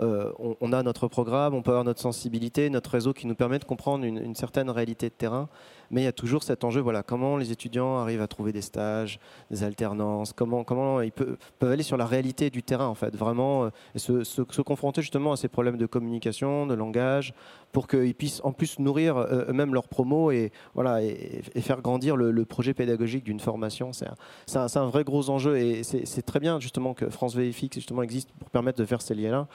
[0.00, 3.58] euh, on, a notre programme, on peut avoir notre sensibilité, notre réseau qui nous permet
[3.58, 5.48] de comprendre une, certaine réalité de terrain.
[5.90, 8.62] Mais il y a toujours cet enjeu, voilà, comment les étudiants arrivent à trouver des
[8.62, 9.18] stages,
[9.50, 14.24] des alternances, comment, ils peuvent, aller sur la réalité du terrain, en fait, vraiment, euh,
[14.24, 17.34] se, confronter justement à ces problèmes de communication, de langage,
[17.72, 22.16] pour qu'ils puissent en plus nourrir euh, eux-mêmes leurs promos et, voilà, et, faire grandir
[22.16, 23.92] le, projet pédagogique d'une formation.
[23.92, 28.50] C'est un, vrai gros enjeu et c'est très bien justement que France VFX existe pour
[28.50, 29.46] permettre de faire ces liens-là.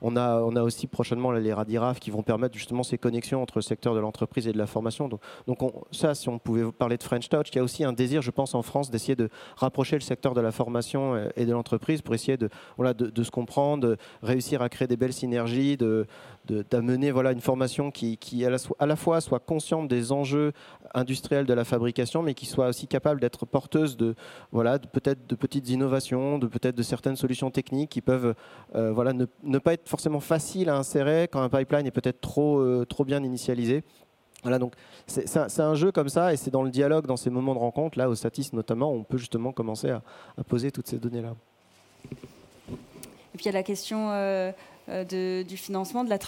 [0.00, 3.94] on a, aussi prochainement les Radiraf qui vont permettre justement ces connexions entre le secteur
[3.94, 5.08] de l'entreprise et de la formation.
[5.08, 5.58] Donc,
[5.90, 8.30] ça, si on pouvait parler de French Touch, il y a aussi un désir, je
[8.30, 12.14] pense, en France d'essayer de rapprocher le secteur de la formation et de l'entreprise pour
[12.14, 12.48] essayer de,
[12.78, 16.06] de, se comprendre, de réussir à créer des belles synergies, de,
[16.70, 20.52] d'amener voilà, une formation qui, qui à, la, fois soit consciente des enjeux
[20.94, 24.14] industriels de la fabrication, mais qui soit aussi capable d'être porteuse de,
[24.52, 28.34] voilà, peut-être de petites innovations, de peut-être de certaines solutions techniques qui peuvent
[28.74, 32.60] euh, voilà, ne, pas être forcément faciles à insérer quand un pipeline est peut-être trop,
[32.60, 33.84] euh, trop bien initialisé.
[34.42, 34.74] Voilà, donc
[35.06, 37.98] c'est un jeu comme ça, et c'est dans le dialogue, dans ces moments de rencontre,
[37.98, 40.02] là, au Satis notamment, on peut justement commencer à,
[40.36, 41.34] à poser toutes ces données-là.
[43.34, 44.52] Et puis il y a la question euh,
[44.88, 46.18] de, du financement, de la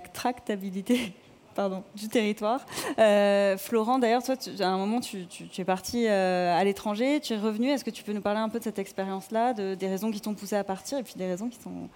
[0.00, 1.12] tractabilité
[1.54, 2.64] pardon, du territoire.
[2.98, 6.64] Euh, Florent, d'ailleurs, toi, tu, à un moment, tu, tu, tu es parti euh, à
[6.64, 7.68] l'étranger, tu es revenu.
[7.68, 10.20] Est-ce que tu peux nous parler un peu de cette expérience-là, de, des raisons qui
[10.20, 11.88] t'ont poussé à partir et puis des raisons qui t'ont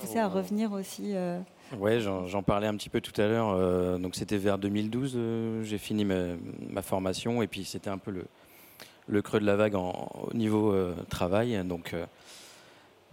[0.00, 1.38] poussé à revenir aussi euh...
[1.78, 3.50] Ouais, j'en parlais un petit peu tout à l'heure.
[3.50, 6.36] Euh, donc, c'était vers 2012, euh, j'ai fini ma,
[6.68, 8.24] ma, formation et puis c'était un peu le,
[9.06, 11.62] le, creux de la vague en, au niveau euh, travail.
[11.64, 11.94] Donc,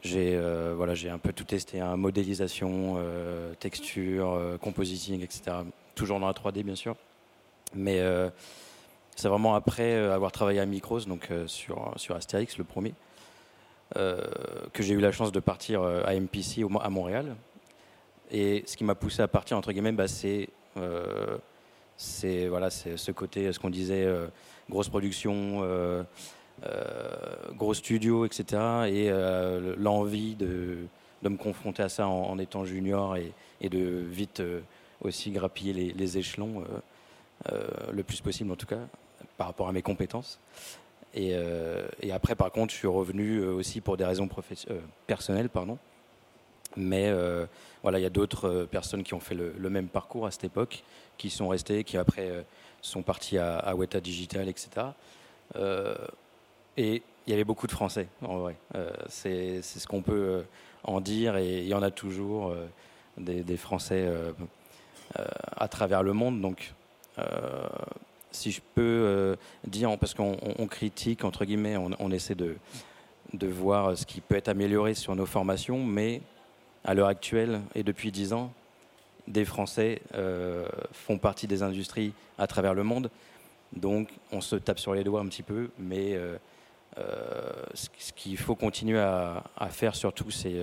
[0.04, 5.58] j'ai euh, voilà, un peu tout testé, hein, modélisation, euh, texture, euh, compositing, etc.
[5.95, 6.95] Toujours dans la 3D, bien sûr.
[7.74, 8.02] Mais
[9.16, 12.93] c'est vraiment après avoir travaillé à Micros, donc sur, sur Astérix, le premier,
[13.93, 17.36] que j'ai eu la chance de partir à MPC au, à Montréal.
[18.32, 20.48] Et ce qui m'a poussé à partir, entre guillemets, bah, c'est
[22.48, 24.08] voilà, ce côté, ce qu'on disait,
[24.70, 26.04] grosse production euh,
[27.55, 28.43] gros studio, etc.
[28.88, 30.88] Et euh, l'envie de,
[31.24, 34.62] me confronter à ça en, étant junior et, de vite euh,
[35.01, 36.64] aussi grappiller les, échelons
[37.91, 38.80] le plus possible, en tout cas,
[39.38, 40.39] par rapport à mes compétences.
[41.14, 41.34] Et,
[42.12, 44.30] après, par contre, je suis revenu aussi pour des raisons
[44.70, 45.78] euh, personnelles, pardon.
[46.76, 47.45] Mais euh,
[47.82, 50.84] voilà, il y a d'autres personnes qui ont fait le, même parcours à cette époque,
[51.18, 52.41] qui sont restés, qui après euh,
[52.82, 54.70] sont partis à, à Weta Digital, etc.
[56.78, 58.55] Et il y avait beaucoup de Français, en vrai.
[58.75, 60.41] Euh, c'est ce qu'on peut euh,
[60.84, 62.67] en dire, et il y en a toujours euh,
[63.17, 64.07] des, Français
[65.57, 66.39] à travers le monde.
[66.39, 66.73] Donc,
[68.32, 72.55] si je peux dire, parce qu'on on critique, entre guillemets, on, essaie de,
[73.34, 76.21] de voir ce qui peut être amélioré sur nos formations, mais
[76.86, 78.53] à l'heure actuelle, et depuis dix ans,
[79.28, 80.01] des Français
[80.91, 83.09] font partie des industries à travers le monde.
[83.73, 86.15] Donc, on se tape sur les doigts un petit peu, mais
[86.95, 90.55] ce, ce qu'il faut continuer à, à, faire surtout, c'est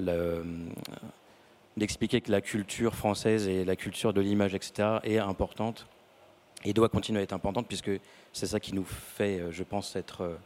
[0.00, 0.44] euh,
[1.76, 5.86] d'expliquer que la culture française et la culture de l'image, etc., est importante
[6.64, 7.90] et doit continuer à être importante, puisque
[8.32, 10.38] c'est ça qui nous fait, je pense, être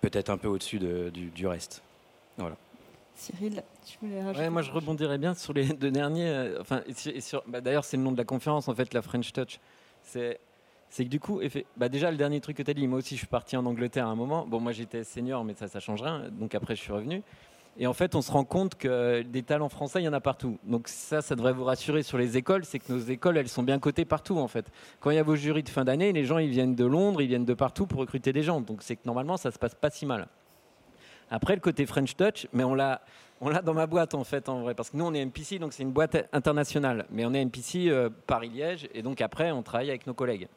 [0.00, 1.82] peut-être un peu au-dessus de, du, du, reste.
[2.36, 2.56] Voilà.
[3.14, 6.54] Cyril, tu voulais rajouter ouais, Moi, je rebondirais bien sur les deux derniers.
[6.60, 6.82] Enfin,
[7.46, 9.58] bah, D'ailleurs, c'est le nom de la conférence, en fait, la French Touch.
[10.02, 10.38] C'est
[10.88, 11.40] c'est que du coup,
[11.76, 13.66] bah déjà le dernier truc que tu as dit, moi aussi je suis parti en
[13.66, 14.46] Angleterre à un moment.
[14.46, 16.30] Bon, moi j'étais senior, mais ça, ça change rien.
[16.30, 17.22] Donc après, je suis revenu.
[17.78, 20.20] Et en fait, on se rend compte que des talents français, il y en a
[20.20, 20.58] partout.
[20.64, 23.62] Donc ça, ça devrait vous rassurer sur les écoles, c'est que nos écoles, elles sont
[23.62, 24.70] bien cotées partout en fait.
[25.00, 27.20] Quand il y a vos jurys de fin d'année, les gens, ils viennent de Londres,
[27.20, 28.62] ils viennent de partout pour recruter des gens.
[28.62, 30.28] Donc c'est que normalement, ça se passe pas si mal.
[31.30, 33.02] Après, le côté French Touch, mais on l'a,
[33.40, 35.58] on l'a dans ma boîte en fait, en vrai, parce que nous, on est MPC,
[35.58, 37.04] donc c'est une boîte internationale.
[37.10, 40.48] Mais on est MPC euh, Paris-Liège, et donc après, on travaille avec nos collègues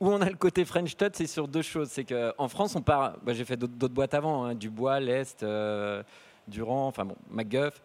[0.00, 1.88] où on a le côté French Touch, c'est sur deux choses.
[1.88, 3.18] C'est qu'en France, on part.
[3.22, 6.02] Bah, J'ai fait d'autres boîtes avant, hein, Dubois, l'Est, euh,
[6.48, 7.82] Durand, enfin bon, McGuff.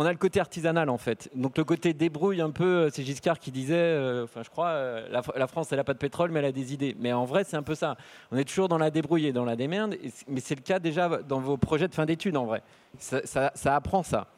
[0.00, 1.28] On a le côté artisanal en fait.
[1.34, 4.68] Donc le côté débrouille un peu, euh, c'est Giscard qui disait, euh, enfin je crois,
[4.68, 6.94] euh, la, France elle n'a pas de pétrole mais elle a des idées.
[7.00, 7.96] Mais en vrai c'est un peu ça.
[8.30, 9.96] On est toujours dans la débrouille et dans la démerde,
[10.28, 12.62] mais c'est le cas déjà dans vos projets de fin d'études en vrai.
[13.00, 14.28] Ça apprend ça.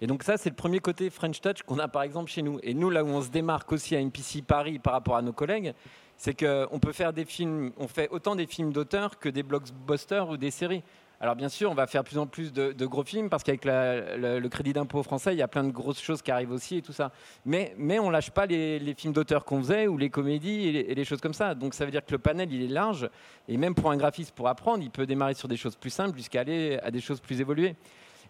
[0.00, 2.60] Et donc ça, c'est le premier côté French Touch qu'on a par exemple chez nous.
[2.62, 5.32] Et nous, là où on se démarque aussi à NPC Paris par rapport à nos
[5.32, 5.74] collègues,
[6.16, 10.28] c'est qu'on peut faire des films, on fait autant des films d'auteur que des blockbusters
[10.28, 10.82] ou des séries.
[11.20, 13.64] Alors bien sûr, on va faire de plus en plus de, gros films parce qu'avec
[13.64, 16.82] le, crédit d'impôt français, il y a plein de grosses choses qui arrivent aussi et
[16.82, 17.10] tout ça.
[17.44, 20.72] Mais, mais on lâche pas les, les films d'auteur qu'on faisait ou les comédies et
[20.72, 21.56] les, et les, choses comme ça.
[21.56, 23.10] Donc ça veut dire que le panel, il est large.
[23.48, 26.16] Et même pour un graphiste, pour apprendre, il peut démarrer sur des choses plus simples
[26.16, 27.74] jusqu'à aller à des choses plus évoluées.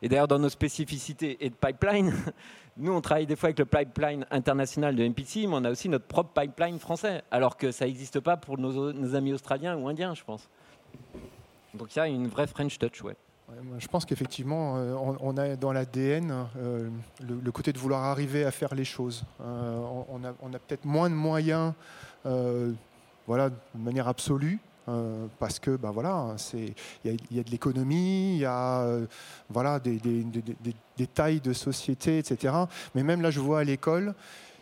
[0.03, 2.13] Et d'ailleurs, dans nos spécificités et de pipeline,
[2.77, 5.89] nous, on travaille des fois avec le pipeline international de MPC, mais on a aussi
[5.89, 10.15] notre propre pipeline français, alors que ça n'existe pas pour nos, amis australiens ou indiens,
[10.15, 10.49] je pense.
[11.75, 13.17] Donc il y a une vraie French touch, ouais.
[13.79, 16.89] je pense qu'effectivement, euh, on, a dans l'ADN euh,
[17.21, 19.25] le, côté de vouloir arriver à faire les choses.
[19.41, 19.79] Euh,
[20.09, 21.75] on a, on a peut-être moins de moyens,
[22.25, 22.73] euh,
[23.27, 26.35] voilà, de manière absolue, euh, parce que ben voilà,
[27.05, 29.07] il y, a de l'économie, il y a euh,
[29.51, 29.99] voilà, des,
[31.15, 32.55] tailles de société, etc.
[32.95, 34.15] Mais même là, je vois à l'école,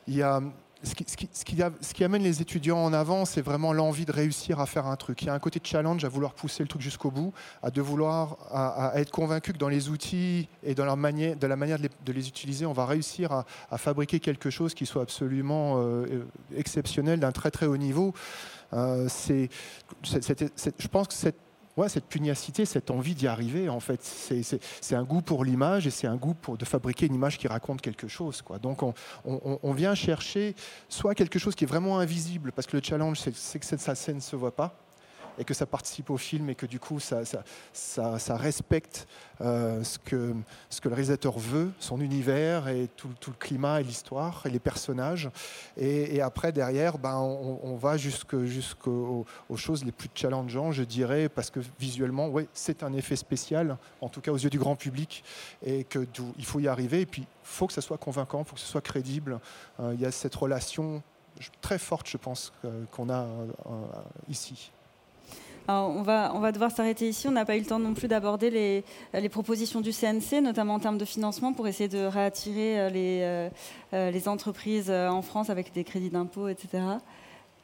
[0.08, 0.42] il y a
[0.82, 4.96] ce qui, amène les étudiants en avant, c'est vraiment l'envie de réussir à faire un
[4.96, 5.22] truc.
[5.22, 7.70] Il y a un côté de challenge à vouloir pousser le truc jusqu'au bout, à
[7.70, 11.56] de vouloir, à, être convaincu que dans les outils et dans la manière, de la
[11.56, 13.32] manière de les, utiliser, on va réussir
[13.70, 18.14] à, fabriquer quelque chose qui soit absolument euh, exceptionnel, d'un très très haut niveau.
[18.72, 19.48] Euh, c'est,
[20.02, 21.38] je pense que cette
[21.76, 25.90] ouais, cette pugnacité, cette envie d'y arriver, en fait, c'est un goût pour l'image et
[25.90, 28.42] c'est un goût pour, de fabriquer une image qui raconte quelque chose.
[28.42, 28.58] Quoi.
[28.58, 28.82] Donc
[29.24, 30.54] on, vient chercher
[30.88, 34.20] soit quelque chose qui est vraiment invisible, parce que le challenge, c'est que scène ne
[34.20, 34.78] se voit pas,
[35.38, 37.22] et que ça participe au film et que du coup ça,
[38.36, 39.06] respecte
[39.40, 40.34] euh, ce, que,
[40.80, 45.30] que le réalisateur veut, son univers et tout, le climat et l'histoire et les personnages.
[45.76, 49.26] Et, après, derrière, ben, on, va jusqu'aux
[49.56, 54.08] choses les plus challengeantes, je dirais, parce que visuellement, ouais, c'est un effet spécial, en
[54.08, 55.24] tout cas aux yeux du grand public,
[55.64, 57.02] et qu'il faut y arriver.
[57.02, 59.40] Et puis, il faut que ça soit convaincant, il faut que ce soit crédible.
[59.80, 61.02] Euh, il y a cette relation
[61.60, 62.52] très forte, je pense,
[62.90, 63.46] qu'on a euh,
[65.68, 67.28] on, va, on va devoir s'arrêter ici.
[67.28, 68.50] On n'a pas eu le temps non plus d'aborder
[69.12, 73.20] les, propositions du CNC, notamment en termes de financement, pour essayer de réattirer euh, les,
[73.22, 73.48] euh,
[73.92, 76.82] euh, les entreprises en France avec des crédits d'impôt, etc.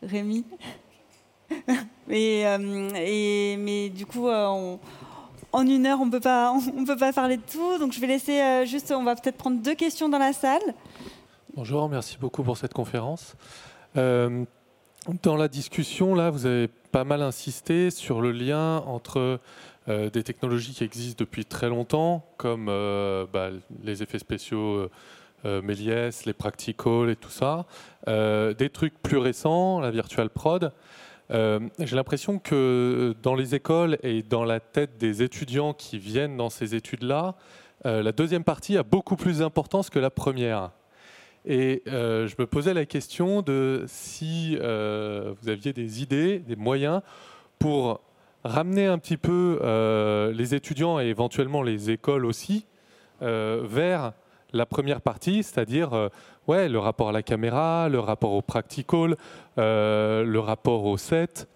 [0.02, 0.44] Rémi
[2.10, 4.78] et, Mais du coup, en
[5.66, 7.78] une heure, on peut pas, on peut pas parler de tout.
[7.78, 10.62] Donc je vais laisser juste, on va peut-être prendre deux questions dans la salle.
[11.54, 13.36] Bonjour, merci beaucoup pour cette conférence.
[15.08, 19.40] Dans la discussion, là, vous avez pas mal insisté sur le lien entre
[19.88, 23.50] euh, des technologies qui existent depuis très longtemps, comme euh, bah,
[23.82, 24.88] les effets spéciaux
[25.44, 27.66] euh, Méliès, les practicals et tout ça,
[28.06, 30.72] des trucs plus récents, la virtual prod.
[31.30, 36.50] J'ai l'impression que dans les écoles et dans la tête des étudiants qui viennent dans
[36.50, 37.34] ces études-là,
[37.84, 40.70] la deuxième partie a beaucoup plus d'importance que la première.
[41.44, 46.56] Et euh, je me posais la question de si euh, vous aviez des idées, des
[46.56, 47.02] moyens
[47.58, 48.00] pour
[48.44, 52.66] ramener un petit peu euh, les étudiants et éventuellement les écoles aussi
[53.20, 54.14] vers
[54.52, 56.10] la première partie, c'est-à-dire
[56.48, 59.16] ouais, le rapport à la caméra, le rapport au practical,
[59.56, 61.46] le rapport au set,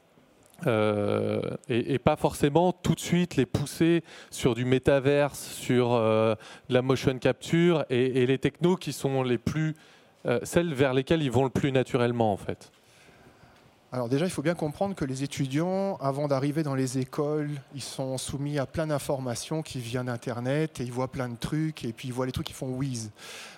[0.66, 6.34] euh, et, pas forcément tout de suite les pousser sur du métaverse, sur euh,
[6.68, 9.74] la motion capture et, les technos qui sont les plus
[10.24, 12.72] euh, celles vers lesquelles ils vont le plus naturellement en fait.
[13.96, 17.80] Alors déjà, il faut bien comprendre que les étudiants, avant d'arriver dans les écoles, ils
[17.80, 21.94] sont soumis à plein d'informations qui viennent d'Internet et ils voient plein de trucs et
[21.94, 23.10] puis ils voient les trucs qui font whiz.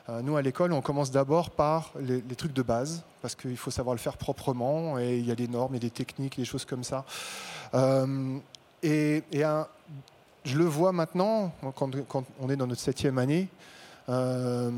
[0.09, 3.73] Euh, nous, à l'école, on commence d'abord par les, trucs de base parce qu'il faut
[3.73, 6.65] savoir le faire proprement et il y a des normes et des techniques, des choses
[6.65, 7.05] comme ça.
[7.75, 8.39] Euh,
[8.85, 9.25] et,
[10.45, 11.91] je le vois maintenant, quand,
[12.39, 13.49] on est dans notre septième année,
[14.09, 14.71] euh,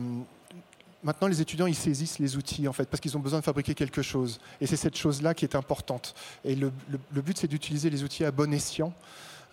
[1.02, 3.74] maintenant les étudiants ils saisissent les outils en fait parce qu'ils ont besoin de fabriquer
[3.74, 4.40] quelque chose.
[4.60, 6.14] Et c'est cette chose là qui est importante.
[6.44, 6.72] Et le,
[7.12, 8.92] but c'est d'utiliser les outils à bon escient.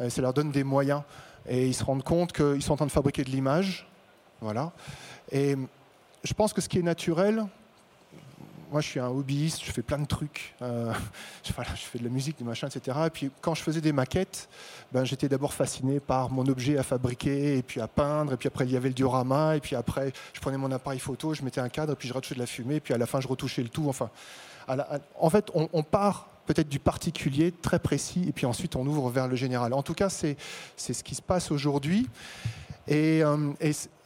[0.02, 1.02] Euh, ça leur donne des moyens.
[1.48, 3.88] Et ils se rendent compte qu'ils sont en train de fabriquer de l'image.
[4.41, 4.72] Voilà.
[5.32, 5.56] Et
[6.24, 7.45] je pense que ce qui est naturel
[8.72, 10.55] moi, je suis un hobbyiste, je fais plein de trucs.
[10.61, 10.93] Euh,
[11.43, 12.97] je, fais de la musique, des machins, etc.
[13.05, 14.49] Et puis, quand je faisais des maquettes,
[14.91, 18.34] ben, j'étais d'abord fasciné par mon objet à fabriquer, et puis à peindre.
[18.34, 19.55] Et puis après, il y avait le diorama.
[19.55, 22.13] Et puis après, je prenais mon appareil photo, je mettais un cadre, et puis je
[22.13, 22.76] retouchais de la fumée.
[22.76, 23.88] Et puis à la fin, je retouchais le tout.
[23.88, 24.09] Enfin,
[25.20, 29.28] en fait, on, part peut-être du particulier très précis, et puis ensuite, on ouvre vers
[29.28, 29.74] le général.
[29.74, 30.38] En tout cas, c'est
[30.78, 32.07] ce qui se passe aujourd'hui.
[32.88, 33.54] Et, euh,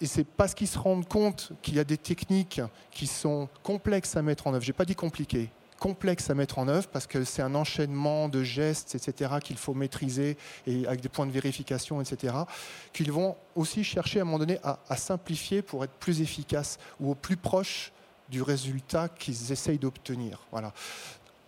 [0.02, 2.62] c'est parce qu'ils se rendent compte qu'il y a des techniques
[2.92, 4.64] qui sont complexes à mettre en œuvre.
[4.64, 8.28] Je n'ai pas dit compliquées, complexes à mettre en œuvre parce que c'est un enchaînement
[8.28, 12.36] de gestes, etc., qu'il faut maîtriser et avec des points de vérification, etc.,
[12.94, 16.80] qu'ils vont aussi chercher à un moment donné à, à simplifier pour être plus efficaces
[17.00, 17.92] ou au plus proche
[18.30, 20.40] du résultat qu'ils essayent d'obtenir.
[20.52, 20.74] Voilà.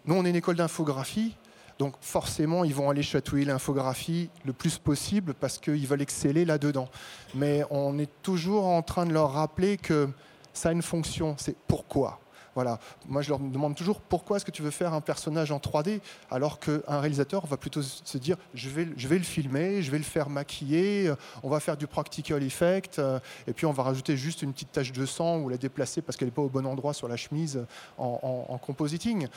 [0.06, 1.36] Nous, on est une école d'infographie.
[1.84, 6.88] Donc forcément, ils vont aller chatouiller l'infographie le plus possible parce qu'ils veulent exceller là-dedans.
[7.36, 10.08] Mais on est toujours en train de leur rappeler que
[10.54, 12.22] ça a une fonction, c'est pourquoi.
[12.56, 12.80] Voilà.
[13.08, 16.00] Moi, je leur demande toujours pourquoi est-ce que tu veux faire un personnage en 3D
[16.30, 19.98] alors qu'un réalisateur va plutôt se dire je vais, je vais le filmer, je vais
[19.98, 24.18] le faire maquiller, on va faire du practical effect euh, et puis on va rajouter
[24.18, 26.66] juste une petite tache de sang ou la déplacer parce qu'elle n'est pas au bon
[26.66, 27.66] endroit sur la chemise
[27.98, 29.28] en, compositing,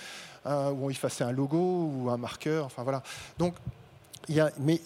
[0.46, 2.66] euh, ou effacer un logo ou un marqueur.
[2.66, 3.02] Enfin voilà.
[3.38, 3.54] Donc,
[4.28, 4.80] y a, mais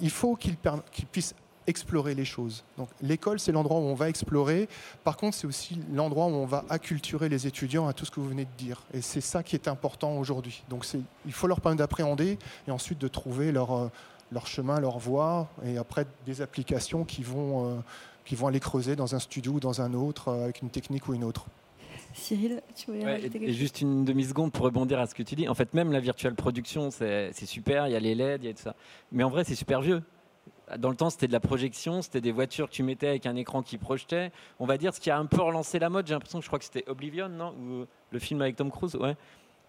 [0.00, 1.34] il faut qu'il puisse
[1.66, 2.64] explorer les choses.
[2.78, 4.68] Donc l'école, c'est l'endroit où on va explorer.
[5.04, 8.20] Par contre, c'est aussi l'endroit où on va acculturer les étudiants à tout ce que
[8.20, 8.82] vous venez de dire.
[8.94, 10.62] Et c'est ça qui est important aujourd'hui.
[10.68, 10.86] Donc
[11.24, 13.88] il faut leur permettre d'appréhender et ensuite de trouver leur, euh,
[14.32, 17.74] leur chemin, leur voie, et après des applications qui vont, euh,
[18.24, 21.08] qui vont aller creuser dans un studio ou dans un autre, euh, avec une technique
[21.08, 21.46] ou une autre.
[22.14, 25.48] Cyril, tu voulais ouais, et, juste une demi-seconde pour rebondir à ce que tu dis.
[25.48, 28.50] En fait, même la virtual production, c'est super, il y a les LED, il y
[28.50, 28.74] a tout ça.
[29.12, 30.02] Mais en vrai, c'est super vieux.
[30.78, 33.36] Dans le temps, c'était de la projection, c'était des voitures que tu mettais avec un
[33.36, 34.32] écran qui projetait.
[34.58, 36.48] On va dire ce qui a un peu relancé la mode, j'ai l'impression que je
[36.48, 37.54] crois que c'était Oblivion, non?
[37.60, 39.16] Ou le film avec Tom Cruise, ouais.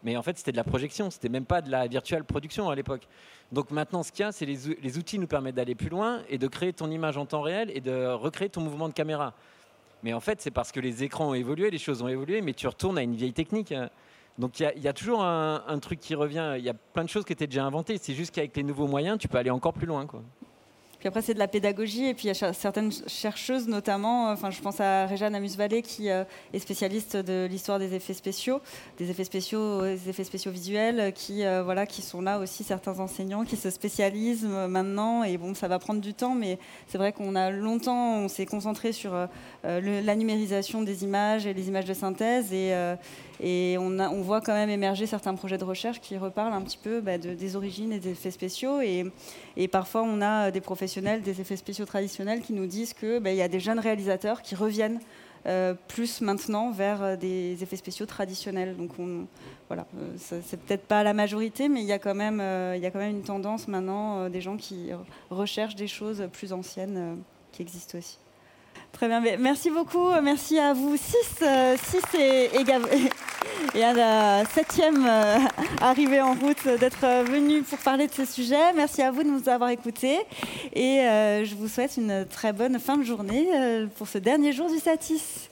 [0.04, 2.76] Mais en fait, c'était de la projection, c'était même pas de la virtual production à
[2.76, 3.08] l'époque.
[3.52, 6.22] Donc maintenant, ce qu'il y a, c'est les, les outils nous permettent d'aller plus loin
[6.30, 9.34] et de créer ton image en temps réel et de recréer ton mouvement de caméra.
[10.04, 12.54] Mais en fait, c'est parce que les écrans ont évolué, les choses ont évolué, mais
[12.54, 13.74] tu retournes à une vieille technique.
[14.38, 16.54] Donc il y, a toujours un, un, truc qui revient.
[16.58, 17.98] Il y a plein de choses qui étaient déjà inventées.
[17.98, 20.06] C'est juste qu'avec les nouveaux moyens, tu peux aller encore plus loin.
[20.06, 20.22] Quoi.
[21.00, 22.06] Puis après, c'est de la pédagogie.
[22.06, 25.82] Et puis, il y a certaines chercheuses, notamment, euh, enfin, je pense à Réjeanne Amus-Vallée,
[25.82, 26.24] qui euh,
[26.54, 28.62] est spécialiste de l'histoire des effets spéciaux,
[28.98, 33.00] des effets spéciaux, des effets spéciaux visuels, qui, euh, voilà, qui sont là aussi, certains
[33.00, 35.24] enseignants qui se spécialisent maintenant.
[35.24, 38.45] Et bon, ça va prendre du temps, mais c'est vrai qu'on a longtemps, on s'est
[38.45, 39.14] concentré sur
[39.64, 42.54] la numérisation des images et les images de synthèse.
[42.54, 42.74] Et,
[43.39, 47.01] et on, voit quand même émerger certains projets de recherche qui reparlent un petit peu
[47.01, 48.81] bah, de, des origines et des effets spéciaux.
[48.81, 53.31] Et, parfois, on a des professionnels des effets spéciaux traditionnels qui nous disent qu'il bah,
[53.31, 54.99] y a des jeunes réalisateurs qui reviennent
[55.45, 58.75] euh, plus maintenant vers euh, des effets spéciaux traditionnels.
[58.75, 59.27] Donc on,
[59.67, 62.41] voilà, euh, c'est peut-être pas la majorité, mais il y a quand même,
[62.75, 64.89] il y a quand même une tendance maintenant des gens qui
[65.29, 67.17] recherchent des choses plus anciennes
[67.51, 68.17] qui existent aussi.
[68.91, 70.09] Très bien, merci beaucoup.
[70.23, 72.49] Merci à vous six, euh, six et,
[73.83, 75.38] à la septième euh,
[75.81, 78.73] arrivée en route d'être venus pour parler de ce sujet.
[78.75, 80.17] Merci à vous de nous avoir écoutés
[80.73, 83.47] et euh, je vous souhaite une très bonne fin de journée
[83.97, 85.47] pour ce dernier jour du Satis.